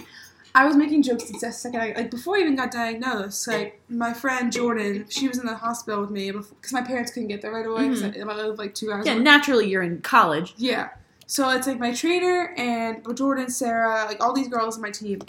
I 0.59 0.67
was 0.67 0.75
making 0.75 1.05
jokes 1.05 1.23
the 1.31 1.39
second 1.53 1.81
I 1.81 1.93
like 1.93 2.11
before 2.11 2.37
I 2.37 2.41
even 2.41 2.57
got 2.57 2.73
diagnosed. 2.73 3.47
Like 3.47 3.81
my 3.89 4.13
friend 4.13 4.53
Jordan, 4.53 5.07
she 5.09 5.29
was 5.29 5.39
in 5.39 5.47
the 5.47 5.55
hospital 5.55 6.01
with 6.01 6.11
me 6.11 6.33
because 6.33 6.73
my 6.73 6.83
parents 6.83 7.13
couldn't 7.13 7.29
get 7.29 7.43
there 7.43 7.53
right 7.53 7.65
away 7.65 7.89
because 7.89 8.03
I, 8.03 8.09
like 8.63 8.75
two 8.75 8.91
hours. 8.91 9.07
yeah, 9.07 9.13
away. 9.15 9.23
naturally 9.23 9.69
you're 9.71 9.85
in 9.85 10.01
college. 10.01 10.55
Yeah. 10.57 10.89
So 11.27 11.49
it's 11.51 11.69
like 11.69 11.79
my 11.79 11.93
trainer 11.95 12.53
and 12.57 13.07
Jordan, 13.17 13.51
Sarah, 13.51 14.05
like 14.07 14.21
all 14.21 14.33
these 14.33 14.49
girls 14.49 14.75
on 14.75 14.83
my 14.83 14.91
team. 14.91 15.21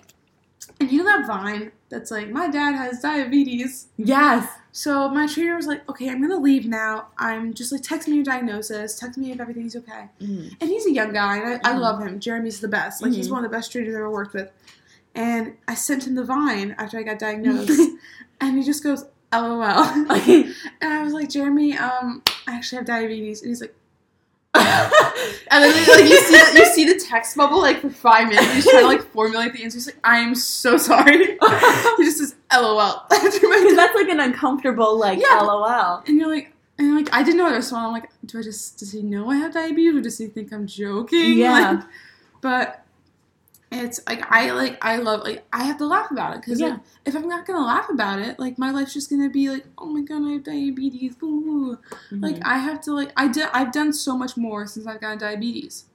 And 0.79 0.91
you 0.91 1.03
know 1.03 1.05
that 1.05 1.27
vine 1.27 1.74
that's 1.89 2.09
like, 2.09 2.31
my 2.31 2.48
dad 2.50 2.71
has 2.74 3.00
diabetes. 3.01 3.88
Yes. 3.98 4.50
So 4.71 5.09
my 5.09 5.27
trainer 5.27 5.55
was 5.57 5.67
like, 5.67 5.88
okay, 5.89 6.09
I'm 6.09 6.21
gonna 6.21 6.38
leave 6.39 6.65
now. 6.65 7.09
I'm 7.19 7.53
just 7.53 7.71
like, 7.71 7.81
text 7.83 8.07
me 8.07 8.15
your 8.15 8.24
diagnosis, 8.24 8.98
text 8.98 9.17
me 9.19 9.31
if 9.31 9.39
everything's 9.39 9.75
okay. 9.75 10.05
Mhm. 10.21 10.55
And 10.59 10.69
he's 10.69 10.88
a 10.88 10.91
young 10.91 11.13
guy, 11.13 11.38
and 11.38 11.62
I, 11.63 11.71
I 11.71 11.74
Mhm. 11.75 11.79
love 11.81 12.01
him. 12.01 12.19
Jeremy's 12.19 12.59
the 12.62 12.67
best. 12.67 13.03
Like 13.03 13.12
he's 13.13 13.27
Mhm. 13.27 13.31
one 13.33 13.45
of 13.45 13.51
the 13.51 13.55
best 13.57 13.71
trainers 13.71 13.89
I've 13.93 14.00
ever 14.00 14.09
worked 14.09 14.33
with. 14.33 14.50
And 15.19 15.57
I 15.67 15.75
sent 15.75 16.07
him 16.07 16.15
the 16.15 16.23
vine 16.23 16.75
after 16.77 16.97
I 16.97 17.03
got 17.03 17.19
diagnosed, 17.19 17.77
and 18.41 18.57
he 18.57 18.63
just 18.63 18.81
goes, 18.81 19.03
"LOL." 19.33 19.61
and 19.61 20.55
I 20.81 21.03
was 21.03 21.11
like, 21.11 21.29
Jeremy, 21.29 21.77
um, 21.77 22.23
I 22.47 22.55
actually 22.55 22.77
have 22.77 22.85
diabetes, 22.85 23.41
and 23.41 23.49
he's 23.49 23.59
like. 23.61 23.75
And 25.51 25.63
then 25.63 25.71
like 25.73 26.09
you 26.09 26.17
see 26.21 26.31
the, 26.38 26.59
you 26.59 26.65
see 26.65 26.85
the 26.85 26.99
text 26.99 27.35
bubble 27.35 27.59
like 27.59 27.81
for 27.81 27.89
five 27.89 28.27
minutes. 28.29 28.53
He's 28.53 28.69
trying 28.69 28.83
to 28.83 28.88
like 28.88 29.01
formulate 29.11 29.51
the 29.53 29.63
answer. 29.63 29.77
He's 29.77 29.88
like, 29.88 29.99
"I 30.03 30.19
am 30.19 30.35
so 30.35 30.77
sorry." 30.77 31.17
he 31.17 32.03
just 32.03 32.19
says, 32.19 32.35
"LOL." 32.53 33.05
Because 33.09 33.75
that's 33.75 33.95
like 33.95 34.09
an 34.09 34.19
uncomfortable 34.19 34.97
like 34.97 35.19
Yeah. 35.19 35.39
LOL. 35.41 36.03
and 36.07 36.17
you're 36.17 36.29
like, 36.29 36.53
and 36.77 36.95
like 36.95 37.10
I 37.12 37.23
didn't 37.23 37.38
know 37.38 37.45
how 37.45 37.51
to 37.51 37.58
respond. 37.58 37.88
I'm 37.88 37.91
like, 37.93 38.10
do 38.25 38.39
I 38.39 38.43
just 38.43 38.77
does 38.79 38.91
he 38.91 39.01
know 39.01 39.29
I 39.29 39.36
have 39.38 39.53
diabetes 39.53 39.95
or 39.95 40.01
does 40.01 40.17
he 40.17 40.27
think 40.27 40.53
I'm 40.53 40.65
joking? 40.65 41.38
Yeah. 41.39 41.71
Like, 41.71 41.86
but 42.41 42.86
it's 43.71 43.99
like 44.08 44.23
I 44.32 44.51
like 44.51 44.84
I 44.84 44.97
love 44.97 45.21
like 45.23 45.45
I 45.53 45.63
have 45.63 45.77
to 45.77 45.86
laugh 45.86 46.10
about 46.12 46.36
it 46.36 46.41
because 46.41 46.60
Yeah. 46.60 46.69
like, 46.69 46.79
if 47.05 47.15
I'm 47.15 47.27
not 47.27 47.45
gonna 47.45 47.65
laugh 47.65 47.89
about 47.89 48.19
it, 48.19 48.39
like 48.39 48.58
my 48.58 48.71
life's 48.71 48.93
just 48.93 49.10
gonna 49.10 49.29
be 49.29 49.49
like, 49.49 49.65
oh 49.77 49.86
my 49.86 50.01
god, 50.01 50.23
I 50.27 50.32
have 50.34 50.43
diabetes. 50.43 51.15
Ooh. 51.21 51.77
Like. 52.12 52.39
I 52.43 52.58
have 52.58 52.82
to 52.82 52.93
like 52.93 53.12
I 53.15 53.27
did 53.27 53.47
I've 53.53 53.71
done 53.71 53.93
so 53.93 54.17
much 54.17 54.36
more 54.38 54.65
since 54.65 54.88
I've 54.88 54.99
gotten 55.01 55.19
diabetes. 55.19 55.86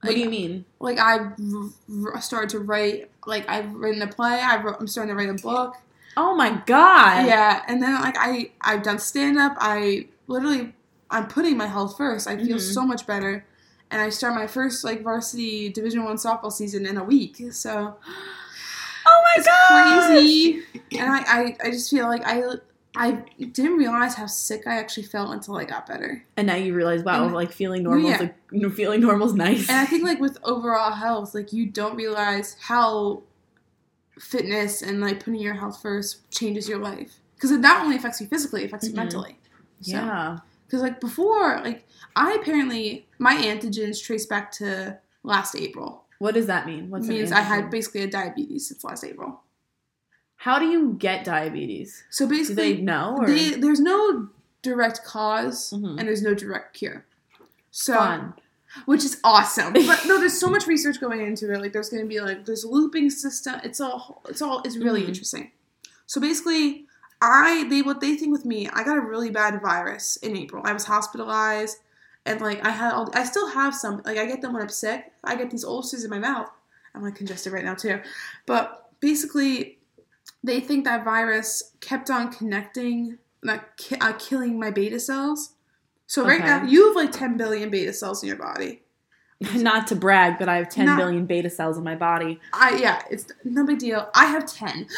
what 0.00 0.14
do 0.14 0.20
you 0.20 0.30
mean? 0.30 0.64
like 0.80 0.98
I've 0.98 1.32
r- 1.52 2.12
r- 2.14 2.20
started 2.20 2.50
to 2.50 2.60
write 2.60 3.10
like 3.26 3.48
I've 3.48 3.74
written 3.74 4.00
a 4.02 4.06
play. 4.06 4.40
I 4.40 4.62
wrote, 4.62 4.76
I'm 4.78 4.86
starting 4.86 5.12
to 5.12 5.16
write 5.16 5.28
a 5.28 5.42
book. 5.42 5.76
Oh 6.16 6.34
my 6.36 6.62
god. 6.66 7.26
Yeah, 7.26 7.62
and 7.68 7.82
then 7.82 7.94
like 8.00 8.16
I 8.18 8.52
I've 8.60 8.82
done 8.84 8.98
stand 9.00 9.38
up. 9.38 9.56
I 9.58 10.06
literally 10.28 10.72
I'm 11.10 11.26
putting 11.26 11.56
my 11.56 11.66
health 11.66 11.96
first. 11.96 12.28
I 12.28 12.36
feel 12.36 12.58
Mhm. 12.58 12.74
so 12.74 12.84
much 12.86 13.06
better, 13.06 13.44
and 13.90 14.00
I 14.02 14.10
start 14.10 14.34
my 14.34 14.46
first 14.46 14.84
like 14.84 15.02
varsity 15.02 15.68
Division 15.70 16.04
One 16.04 16.16
softball 16.16 16.52
season 16.52 16.86
in 16.86 16.96
a 16.96 17.04
week. 17.04 17.42
So 17.52 17.96
Oh 19.10 19.22
my 19.36 19.42
god. 19.44 20.06
crazy, 20.10 20.62
and 20.92 21.10
I, 21.10 21.18
I 21.26 21.56
I 21.64 21.70
just 21.70 21.88
feel 21.90 22.06
like 22.06 22.22
I 22.26 22.42
I 22.96 23.22
didn't 23.38 23.76
realize 23.78 24.14
how 24.14 24.26
sick 24.26 24.66
I 24.66 24.74
actually 24.78 25.04
felt 25.04 25.32
until 25.32 25.56
I 25.56 25.64
got 25.64 25.86
better. 25.86 26.24
And 26.36 26.46
now 26.48 26.56
you 26.56 26.74
realize, 26.74 27.02
wow, 27.04 27.24
And- 27.24 27.34
like 27.34 27.52
feeling 27.52 27.84
normal, 27.84 28.06
is 28.08 28.12
Yeah. 28.12 28.18
like 28.22 28.36
you 28.50 28.60
know, 28.60 28.70
feeling 28.70 29.00
normal's 29.00 29.34
nice. 29.34 29.68
And 29.68 29.78
I 29.78 29.86
think 29.86 30.02
like 30.04 30.20
with 30.20 30.36
overall 30.42 30.90
health, 30.92 31.34
like 31.34 31.52
you 31.52 31.66
don't 31.66 31.96
realize 31.96 32.56
how 32.60 33.22
fitness 34.18 34.82
and 34.82 35.00
like 35.00 35.20
putting 35.24 35.40
your 35.40 35.54
health 35.54 35.80
first 35.80 36.28
changes 36.30 36.68
your 36.68 36.78
life 36.78 37.20
because 37.36 37.50
it 37.52 37.58
not 37.60 37.82
only 37.84 37.96
affects 37.96 38.20
you 38.20 38.26
physically, 38.26 38.62
it 38.62 38.66
affects 38.66 38.86
you 38.88 38.92
Mhm. 38.92 38.96
mentally. 38.96 39.38
So- 39.80 39.92
yeah. 39.92 40.38
Because 40.68 40.82
like 40.82 41.00
before, 41.00 41.60
like 41.64 41.86
I 42.14 42.34
apparently 42.34 43.08
my 43.18 43.34
antigens 43.36 44.02
trace 44.02 44.26
back 44.26 44.52
to 44.52 44.98
last 45.22 45.56
April. 45.56 46.04
What 46.18 46.34
does 46.34 46.46
that 46.46 46.66
mean? 46.66 46.90
What 46.90 47.02
means 47.04 47.32
I 47.32 47.40
had 47.40 47.70
basically 47.70 48.02
a 48.02 48.06
diabetes 48.10 48.68
since 48.68 48.84
last 48.84 49.02
April. 49.04 49.40
How 50.36 50.58
do 50.58 50.66
you 50.66 50.94
get 50.98 51.24
diabetes? 51.24 52.04
So 52.10 52.26
Do 52.28 52.36
basically, 52.36 52.74
they 52.74 52.80
know? 52.82 53.16
Or? 53.18 53.26
they, 53.26 53.50
there's 53.54 53.80
no 53.80 54.28
direct 54.62 55.00
because 55.02 55.70
Mhm. 55.70 55.98
and 55.98 56.06
there's 56.06 56.22
no 56.22 56.34
direct 56.34 56.74
cure. 56.76 57.06
So 57.70 57.94
Fun. 57.94 58.34
which 58.84 59.04
is 59.04 59.18
awesome. 59.24 59.72
But 59.86 60.04
no, 60.06 60.18
there's 60.18 60.38
so 60.38 60.50
much 60.50 60.66
research 60.66 61.00
going 61.00 61.20
into 61.26 61.50
it. 61.52 61.60
Like 61.60 61.72
there's 61.72 61.88
going 61.88 62.02
to 62.02 62.08
be 62.08 62.20
like 62.20 62.44
there's 62.44 62.64
looping 62.64 63.08
system. 63.10 63.60
It's 63.64 63.80
all 63.80 64.20
it's 64.28 64.42
all 64.42 64.60
it's 64.64 64.76
really 64.76 65.02
Mhm. 65.04 65.08
interesting. 65.08 65.52
So 66.06 66.20
basically, 66.20 66.86
I 67.20 67.66
they 67.68 67.82
what 67.82 68.00
they 68.00 68.14
think 68.16 68.32
with 68.32 68.44
me. 68.44 68.68
I 68.72 68.84
got 68.84 68.96
a 68.96 69.00
really 69.00 69.30
bad 69.30 69.60
virus 69.60 70.16
in 70.18 70.36
April. 70.36 70.62
I 70.64 70.72
was 70.72 70.84
hospitalized, 70.84 71.78
and 72.26 72.40
like 72.40 72.64
I 72.64 72.70
had 72.70 72.92
all 72.92 73.10
I 73.14 73.24
still 73.24 73.48
have 73.48 73.74
some. 73.74 74.02
Like 74.04 74.18
I 74.18 74.26
get 74.26 74.40
them 74.40 74.52
when 74.52 74.62
I'm 74.62 74.68
sick. 74.68 75.12
I 75.24 75.36
get 75.36 75.50
these 75.50 75.64
ulcers 75.64 76.04
in 76.04 76.10
my 76.10 76.18
mouth. 76.18 76.50
I'm 76.94 77.02
like 77.02 77.16
congested 77.16 77.52
right 77.52 77.64
now 77.64 77.74
too. 77.74 78.00
But 78.46 78.90
basically, 79.00 79.78
they 80.44 80.60
think 80.60 80.84
that 80.84 81.04
virus 81.04 81.72
kept 81.80 82.10
on 82.10 82.32
connecting, 82.32 83.18
not 83.42 83.76
ki- 83.76 83.96
uh, 84.00 84.12
killing 84.18 84.58
my 84.58 84.70
beta 84.70 85.00
cells. 85.00 85.54
So 86.06 86.24
right 86.24 86.40
Okay. 86.40 86.46
now 86.46 86.64
you 86.64 86.86
have 86.86 86.96
like 86.96 87.12
10 87.12 87.36
billion 87.36 87.68
beta 87.68 87.92
cells 87.92 88.22
in 88.22 88.28
your 88.28 88.38
body. 88.38 88.82
Not 89.54 89.86
to 89.88 89.94
brag, 89.94 90.38
but 90.38 90.48
I 90.48 90.56
have 90.56 90.68
ten 90.68 90.86
Not- 90.86 90.98
billion 90.98 91.24
beta 91.26 91.48
cells 91.50 91.78
in 91.78 91.84
my 91.84 91.94
body. 91.94 92.40
I 92.52 92.76
yeah, 92.76 93.02
it's 93.10 93.26
no 93.44 93.64
big 93.64 93.78
deal. 93.78 94.08
I 94.14 94.26
have 94.26 94.46
10. 94.52 94.86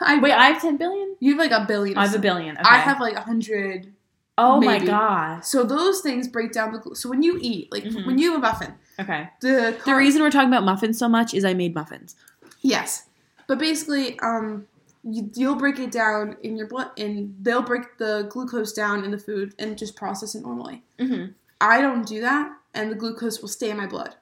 I 0.00 0.18
Wait, 0.22 0.32
I 0.32 0.46
have 0.50 0.62
ten 0.62 0.76
billion? 0.76 1.16
you 1.20 1.32
have 1.32 1.38
like 1.38 1.50
a 1.50 1.64
billion. 1.66 1.98
I 1.98 2.06
have 2.06 2.14
a 2.14 2.18
billion. 2.20 2.56
Okay. 2.56 2.64
I 2.68 2.78
have 2.78 3.00
like 3.00 3.14
a 3.14 3.20
hundred. 3.22 3.92
Oh 4.38 4.60
my 4.60 4.78
god. 4.78 5.44
So 5.44 5.64
those 5.64 6.00
things 6.00 6.28
break 6.28 6.52
down 6.52 6.72
the. 6.72 6.94
So 6.96 7.08
when 7.08 7.22
you 7.22 7.38
eat, 7.40 7.70
like 7.72 7.84
Mhm. 7.84 8.06
when 8.06 8.18
you 8.18 8.30
have 8.32 8.38
a 8.38 8.42
muffin, 8.42 8.74
Okay. 9.00 9.28
the 9.40 9.76
The 9.84 9.94
reason 9.94 10.22
we're 10.22 10.30
talking 10.30 10.48
about 10.48 10.64
muffins 10.64 10.98
so 10.98 11.08
much 11.08 11.34
is 11.34 11.44
I 11.44 11.54
made 11.54 11.74
muffins. 11.74 12.14
yes, 12.60 13.06
but 13.48 13.58
basically, 13.58 14.18
um, 14.20 14.66
you, 15.02 15.30
you'll 15.34 15.54
break 15.56 15.78
it 15.80 15.90
down 15.90 16.36
in 16.42 16.56
your 16.56 16.66
blood, 16.66 16.90
and 16.96 17.34
they'll 17.42 17.62
break 17.62 17.98
the 17.98 18.26
glucose 18.30 18.72
down 18.72 19.04
in 19.04 19.10
the 19.10 19.18
food 19.18 19.52
and 19.58 19.76
just 19.76 19.96
process 19.96 20.34
it 20.36 20.42
normally. 20.42 20.82
Mm-hmm. 20.98 21.32
I 21.60 21.80
don't 21.80 22.06
do 22.06 22.20
that, 22.22 22.52
and 22.74 22.90
the 22.90 22.94
glucose 22.96 23.40
will 23.40 23.48
stay 23.48 23.70
in 23.70 23.76
my 23.76 23.86
blood. 23.86 24.16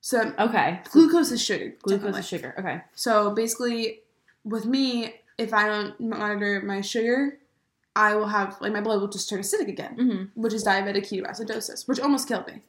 So 0.00 0.34
Okay. 0.38 0.80
glucose 0.90 1.30
is 1.32 1.42
sugar. 1.42 1.74
Glucose 1.82 2.00
technically. 2.02 2.20
is 2.20 2.28
sugar. 2.28 2.54
Okay. 2.58 2.80
So 2.94 3.30
basically, 3.30 4.00
with 4.44 4.66
me, 4.66 5.14
if 5.38 5.54
I 5.54 5.66
don't 5.66 5.98
monitor 5.98 6.60
my 6.64 6.80
sugar, 6.82 7.38
I 7.96 8.14
will 8.16 8.26
have 8.28 8.60
like 8.60 8.72
my 8.72 8.80
blood 8.80 9.00
will 9.00 9.08
just 9.08 9.28
turn 9.30 9.40
acidic 9.40 9.68
again, 9.68 9.96
Mm-hmm. 9.96 10.40
which 10.42 10.52
is 10.52 10.64
diabetic 10.64 11.06
ketoacidosis, 11.08 11.88
which 11.88 12.00
almost 12.00 12.28
killed 12.28 12.46
me. 12.48 12.60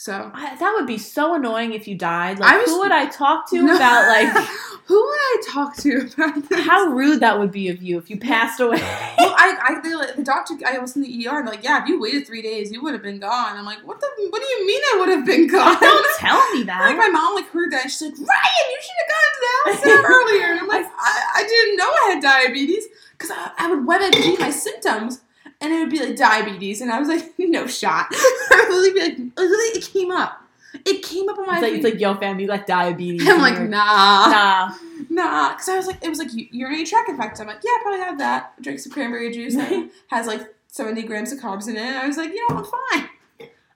So 0.00 0.30
I, 0.32 0.54
that 0.54 0.74
would 0.76 0.86
be 0.86 0.96
so 0.96 1.34
annoying 1.34 1.72
if 1.72 1.88
you 1.88 1.96
died. 1.96 2.38
Like, 2.38 2.54
I 2.54 2.58
was- 2.58 2.68
who 2.70 2.78
would 2.78 2.92
I 2.92 3.06
talk 3.06 3.50
to 3.50 3.60
No. 3.60 3.74
about 3.74 4.06
like 4.06 4.28
who 4.86 4.94
would 4.94 5.18
I 5.18 5.42
talk 5.50 5.76
to 5.78 6.08
about 6.16 6.48
this? 6.48 6.64
how 6.64 6.86
rude 6.86 7.18
that 7.18 7.36
would 7.36 7.50
be 7.50 7.68
of 7.68 7.82
you 7.82 7.98
if 7.98 8.08
you 8.08 8.16
passed 8.16 8.60
away? 8.60 8.78
Well, 9.18 9.34
I, 9.36 9.56
I 9.60 9.80
the, 9.80 9.96
like, 9.96 10.14
the 10.14 10.22
doctor, 10.22 10.54
I 10.64 10.78
was 10.78 10.94
in 10.94 11.02
the 11.02 11.26
ER, 11.26 11.40
and 11.40 11.48
like, 11.48 11.64
yeah, 11.64 11.82
if 11.82 11.88
you 11.88 12.00
waited 12.00 12.24
three 12.24 12.40
days, 12.40 12.70
you 12.70 12.80
would 12.82 12.92
have 12.92 13.02
been 13.02 13.18
gone. 13.18 13.56
I'm 13.56 13.64
like, 13.64 13.84
what 13.84 14.00
the, 14.00 14.06
what 14.30 14.40
do 14.40 14.46
you 14.48 14.64
mean 14.68 14.80
I 14.94 14.96
would 15.00 15.08
have 15.08 15.26
been 15.26 15.46
gone? 15.50 15.76
Don't 15.80 16.18
tell 16.20 16.52
me 16.54 16.62
that. 16.62 16.82
like 16.82 16.96
my 16.96 17.08
mom 17.08 17.34
like 17.34 17.48
heard 17.50 17.72
that, 17.72 17.82
and 17.82 17.90
she's 17.90 18.02
like, 18.02 18.12
Ryan, 18.12 18.66
you 18.70 18.78
should 18.80 18.98
have 19.02 19.10
gone 19.10 19.32
to 19.34 19.82
the 19.82 19.88
center 19.88 20.08
earlier. 20.08 20.46
And 20.52 20.60
I'm 20.60 20.68
like, 20.68 20.86
I, 20.86 21.22
I 21.38 21.42
didn't 21.42 21.76
know 21.76 21.84
I 21.90 22.10
had 22.14 22.22
diabetes 22.22 22.84
because 23.18 23.32
I, 23.32 23.50
I 23.58 23.74
would 23.74 23.80
WebMD 23.84 24.38
my 24.38 24.50
symptoms, 24.50 25.20
and 25.60 25.72
it 25.72 25.80
would 25.80 25.90
be 25.90 26.00
like 26.00 26.16
diabetes, 26.16 26.80
and 26.80 26.90
I 26.90 26.98
was 26.98 27.08
like, 27.08 27.32
no 27.38 27.66
shot. 27.66 28.06
I 28.12 28.66
would 28.68 28.94
be 28.94 29.00
like, 29.00 29.18
literally, 29.36 29.78
it 29.78 29.90
came 29.92 30.10
up. 30.10 30.42
It 30.84 31.02
came 31.02 31.28
up 31.28 31.38
on 31.38 31.46
my. 31.46 31.54
It's 31.54 31.62
like, 31.62 31.72
it's 31.74 31.84
like, 31.84 32.00
yo, 32.00 32.14
fam, 32.14 32.38
you 32.38 32.46
got 32.46 32.66
diabetes. 32.66 33.26
I'm 33.26 33.40
like, 33.40 33.60
nah. 33.60 34.28
nah. 34.28 34.74
Nah, 35.10 35.50
because 35.50 35.68
I 35.68 35.76
was 35.76 35.86
like, 35.86 36.04
it 36.04 36.08
was 36.08 36.18
like 36.18 36.28
urinary 36.32 36.84
tract 36.84 37.08
infection. 37.08 37.42
I'm 37.42 37.48
like, 37.48 37.64
yeah, 37.64 37.70
I 37.70 37.78
probably 37.82 38.00
have 38.00 38.18
that. 38.18 38.52
I 38.58 38.62
drank 38.62 38.78
some 38.78 38.92
cranberry 38.92 39.32
juice 39.32 39.54
that 39.56 39.90
has 40.08 40.26
like 40.26 40.42
70 40.68 41.02
grams 41.04 41.32
of 41.32 41.38
carbs 41.38 41.68
in 41.68 41.76
it. 41.76 41.80
And 41.80 41.96
I 41.96 42.06
was 42.06 42.16
like, 42.16 42.30
you 42.30 42.46
know, 42.48 42.58
I'm 42.58 42.64
fine. 42.64 43.08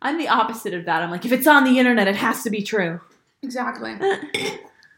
I'm 0.02 0.18
the 0.18 0.28
opposite 0.28 0.74
of 0.74 0.84
that. 0.84 1.02
I'm 1.02 1.10
like, 1.10 1.24
if 1.24 1.32
it's 1.32 1.46
on 1.46 1.64
the 1.64 1.78
internet, 1.78 2.08
it 2.08 2.16
has 2.16 2.42
to 2.42 2.50
be 2.50 2.62
true. 2.62 3.00
Exactly. 3.42 3.96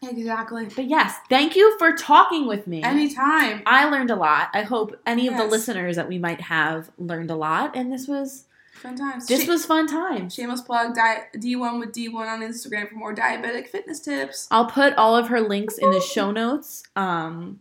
Exactly. 0.08 0.66
But 0.66 0.86
yes, 0.86 1.16
thank 1.28 1.56
you 1.56 1.76
for 1.78 1.92
talking 1.92 2.46
with 2.46 2.66
me. 2.66 2.82
Anytime. 2.82 3.62
I 3.66 3.88
learned 3.88 4.10
a 4.10 4.16
lot. 4.16 4.48
I 4.52 4.62
hope 4.62 4.98
any 5.06 5.28
of 5.28 5.36
the 5.36 5.44
listeners 5.44 5.96
that 5.96 6.08
we 6.08 6.18
might 6.18 6.40
have 6.42 6.90
learned 6.98 7.30
a 7.30 7.36
lot, 7.36 7.76
and 7.76 7.92
this 7.92 8.06
was 8.08 8.46
Fun 8.74 8.96
times. 8.96 9.26
this 9.26 9.44
Sh- 9.44 9.48
was 9.48 9.64
fun 9.64 9.86
times. 9.86 10.34
Shameless 10.34 10.60
plug, 10.60 10.94
di- 10.94 11.24
D1 11.36 11.80
with 11.80 11.92
D1 11.92 12.14
on 12.14 12.40
Instagram 12.40 12.88
for 12.88 12.96
more 12.96 13.14
diabetic 13.14 13.68
fitness 13.68 14.00
tips. 14.00 14.46
I'll 14.50 14.66
put 14.66 14.94
all 14.96 15.16
of 15.16 15.28
her 15.28 15.40
links 15.40 15.78
in 15.78 15.90
the 15.90 16.00
show 16.00 16.30
notes. 16.30 16.82
Um, 16.94 17.60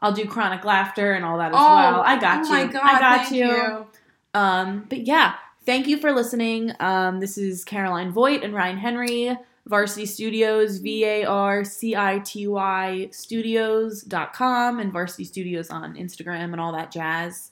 I'll 0.00 0.12
do 0.12 0.26
chronic 0.26 0.64
laughter 0.64 1.12
and 1.12 1.24
all 1.24 1.38
that 1.38 1.52
as 1.52 1.56
oh, 1.56 1.64
well. 1.64 2.02
I 2.02 2.18
got 2.18 2.40
oh 2.40 2.44
you. 2.44 2.50
my 2.50 2.72
God, 2.72 2.82
I 2.82 2.98
got 2.98 3.26
thank 3.26 3.36
you. 3.36 3.86
Um, 4.34 4.86
but 4.88 5.06
yeah, 5.06 5.34
thank 5.64 5.86
you 5.86 5.98
for 5.98 6.12
listening. 6.12 6.72
Um, 6.80 7.20
this 7.20 7.38
is 7.38 7.64
Caroline 7.64 8.10
Voigt 8.10 8.42
and 8.42 8.52
Ryan 8.52 8.78
Henry, 8.78 9.36
VarCity 9.68 10.06
Studios, 10.06 10.78
V 10.78 11.04
A 11.04 11.24
R 11.24 11.64
C 11.64 11.96
I 11.96 12.18
T 12.18 12.46
Y 12.46 13.08
Studios.com, 13.10 14.80
and 14.80 14.92
VarCity 14.92 15.26
Studios 15.26 15.70
on 15.70 15.94
Instagram 15.94 16.52
and 16.52 16.60
all 16.60 16.72
that 16.72 16.90
jazz. 16.90 17.50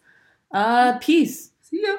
Uh, 0.53 0.98
peace. 0.98 1.53
See 1.62 1.83
ya. 1.83 1.96